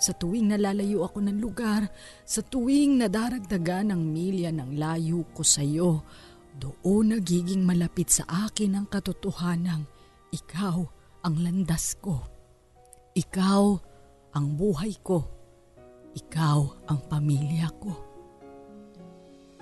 [0.00, 1.92] Sa tuwing nalalayo ako ng lugar,
[2.24, 6.00] sa tuwing nadaragdagan ng milya ng layo ko sa iyo,
[6.54, 9.82] doon nagiging malapit sa akin ang katotohanang
[10.30, 10.86] ikaw
[11.26, 12.22] ang landas ko.
[13.14, 13.62] Ikaw
[14.34, 15.22] ang buhay ko.
[16.14, 16.58] Ikaw
[16.90, 17.92] ang pamilya ko.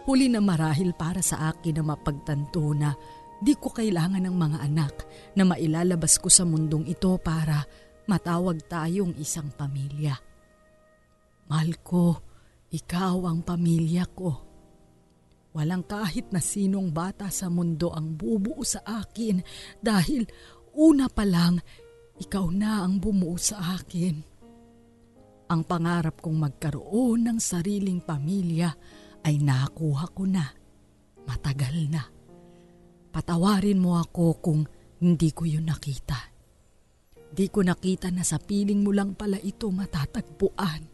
[0.03, 2.93] Huli na marahil para sa akin na mapagtanto na
[3.39, 4.95] di ko kailangan ng mga anak
[5.39, 7.63] na mailalabas ko sa mundong ito para
[8.11, 10.19] matawag tayong isang pamilya.
[11.47, 12.19] Mahal ko,
[12.73, 14.52] ikaw ang pamilya ko.
[15.53, 19.45] Walang kahit na sinong bata sa mundo ang bubuo sa akin
[19.85, 20.25] dahil
[20.73, 21.61] una pa lang,
[22.17, 24.17] ikaw na ang bumuo sa akin.
[25.53, 28.73] Ang pangarap kong magkaroon ng sariling pamilya
[29.29, 30.49] ay nakuha ko na.
[31.29, 32.03] Matagal na.
[33.13, 34.65] Patawarin mo ako kung
[35.05, 36.17] hindi ko yun nakita.
[37.33, 40.89] Di ko nakita na sa piling mo lang pala ito matatagpuan.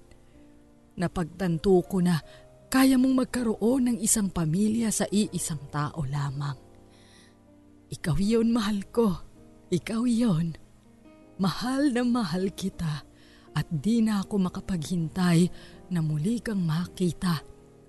[0.99, 2.19] Napagtanto ko na
[2.69, 6.57] kaya mong magkaroon ng isang pamilya sa iisang tao lamang.
[7.89, 9.17] Ikaw yon mahal ko.
[9.73, 10.53] Ikaw yon.
[11.41, 13.09] Mahal na mahal kita
[13.57, 15.49] at di na ako makapaghintay
[15.89, 17.41] na muli kang makita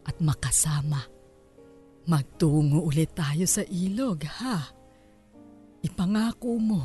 [0.07, 1.03] at makasama.
[2.07, 4.63] Magtungo ulit tayo sa ilog, ha?
[5.84, 6.82] Ipangako mo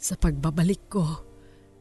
[0.00, 1.06] sa pagbabalik ko,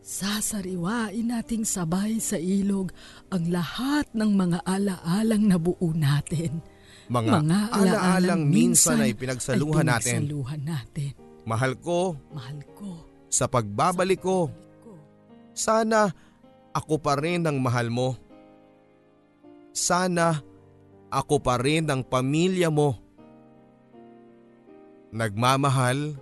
[0.03, 2.91] sasariwain nating sabay sa ilog
[3.31, 6.59] ang lahat ng mga alaalang nabuo natin.
[7.07, 11.11] Mga, mga alaalang minsan ay pinagsaluhan, ay pinagsaluhan natin.
[11.15, 11.43] natin.
[11.43, 12.19] Mahal ko.
[12.35, 12.91] Mahal ko.
[13.31, 14.51] Sa pagbabalik ko.
[15.55, 16.11] Sana
[16.75, 18.19] ako pa rin ang mahal mo.
[19.73, 20.39] Sana
[21.11, 22.97] ako pa rin ang pamilya mo.
[25.13, 26.17] Nagmamahal,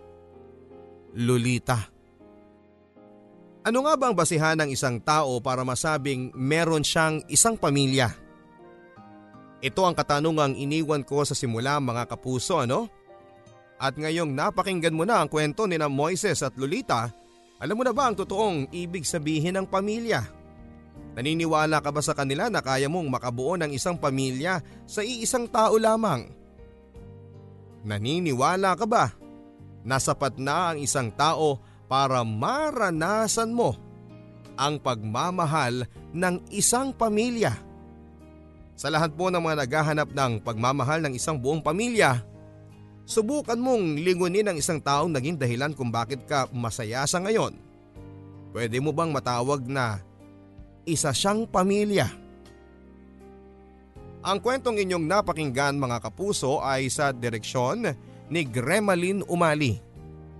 [1.15, 1.90] Lolita.
[3.61, 8.09] Ano nga bang basihan ng isang tao para masabing meron siyang isang pamilya?
[9.61, 12.89] Ito ang katanungang iniwan ko sa simula mga kapuso ano?
[13.77, 17.13] At ngayong napakinggan mo na ang kwento ni na Moises at Lolita,
[17.61, 20.25] alam mo na ba ang totoong ibig sabihin ng pamilya?
[21.13, 24.57] Naniniwala ka ba sa kanila na kaya mong makabuo ng isang pamilya
[24.89, 26.25] sa iisang tao lamang?
[27.85, 29.13] Naniniwala ka ba
[29.85, 31.61] na sapat na ang isang tao
[31.91, 33.75] para maranasan mo
[34.55, 35.83] ang pagmamahal
[36.15, 37.51] ng isang pamilya.
[38.79, 42.23] Sa lahat po ng mga naghahanap ng pagmamahal ng isang buong pamilya,
[43.03, 47.59] subukan mong lingunin ang isang taong naging dahilan kung bakit ka masaya sa ngayon.
[48.55, 49.99] Pwede mo bang matawag na
[50.87, 52.07] isa siyang pamilya?
[54.23, 57.83] Ang kwentong inyong napakinggan mga kapuso ay sa direksyon
[58.31, 59.90] ni Gremaline Umali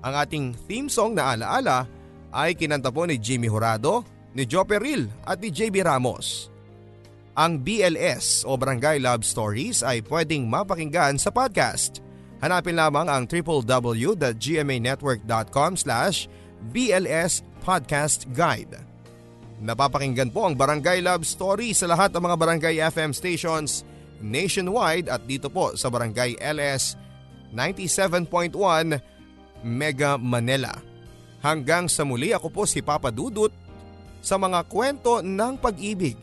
[0.02, 1.86] ang ating theme song na alaala
[2.34, 6.50] ay kinanta po ni Jimmy Horado, ni Joe Peril at ni JB Ramos.
[7.36, 12.04] Ang BLS o Barangay Love Stories ay pwedeng mapakinggan sa podcast.
[12.44, 16.28] Hanapin lamang ang www.gmanetwork.com slash
[16.74, 18.82] BLS Podcast Guide.
[19.62, 23.86] Napapakinggan po ang Barangay Love Story sa lahat ng mga Barangay FM stations
[24.18, 26.98] nationwide at dito po sa Barangay LS
[27.54, 28.58] 97.1
[29.62, 30.74] Mega Manila.
[31.42, 33.50] Hanggang sa muli ako po si Papa Dudut
[34.22, 36.18] sa mga kwento ng pag-ibig,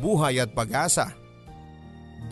[0.00, 1.12] buhay at pag-asa.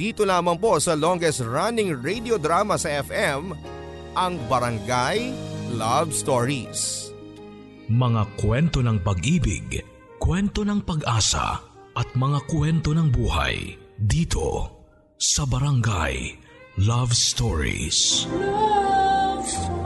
[0.01, 3.53] Dito lamang po sa longest running radio drama sa FM,
[4.17, 5.29] ang Barangay
[5.77, 7.13] Love Stories.
[7.93, 9.85] Mga kwento ng pag-ibig,
[10.17, 11.61] kwento ng pag-asa
[11.93, 14.73] at mga kwento ng buhay dito
[15.21, 16.33] sa Barangay
[16.81, 18.25] Love Stories.
[18.31, 19.80] Love Stories.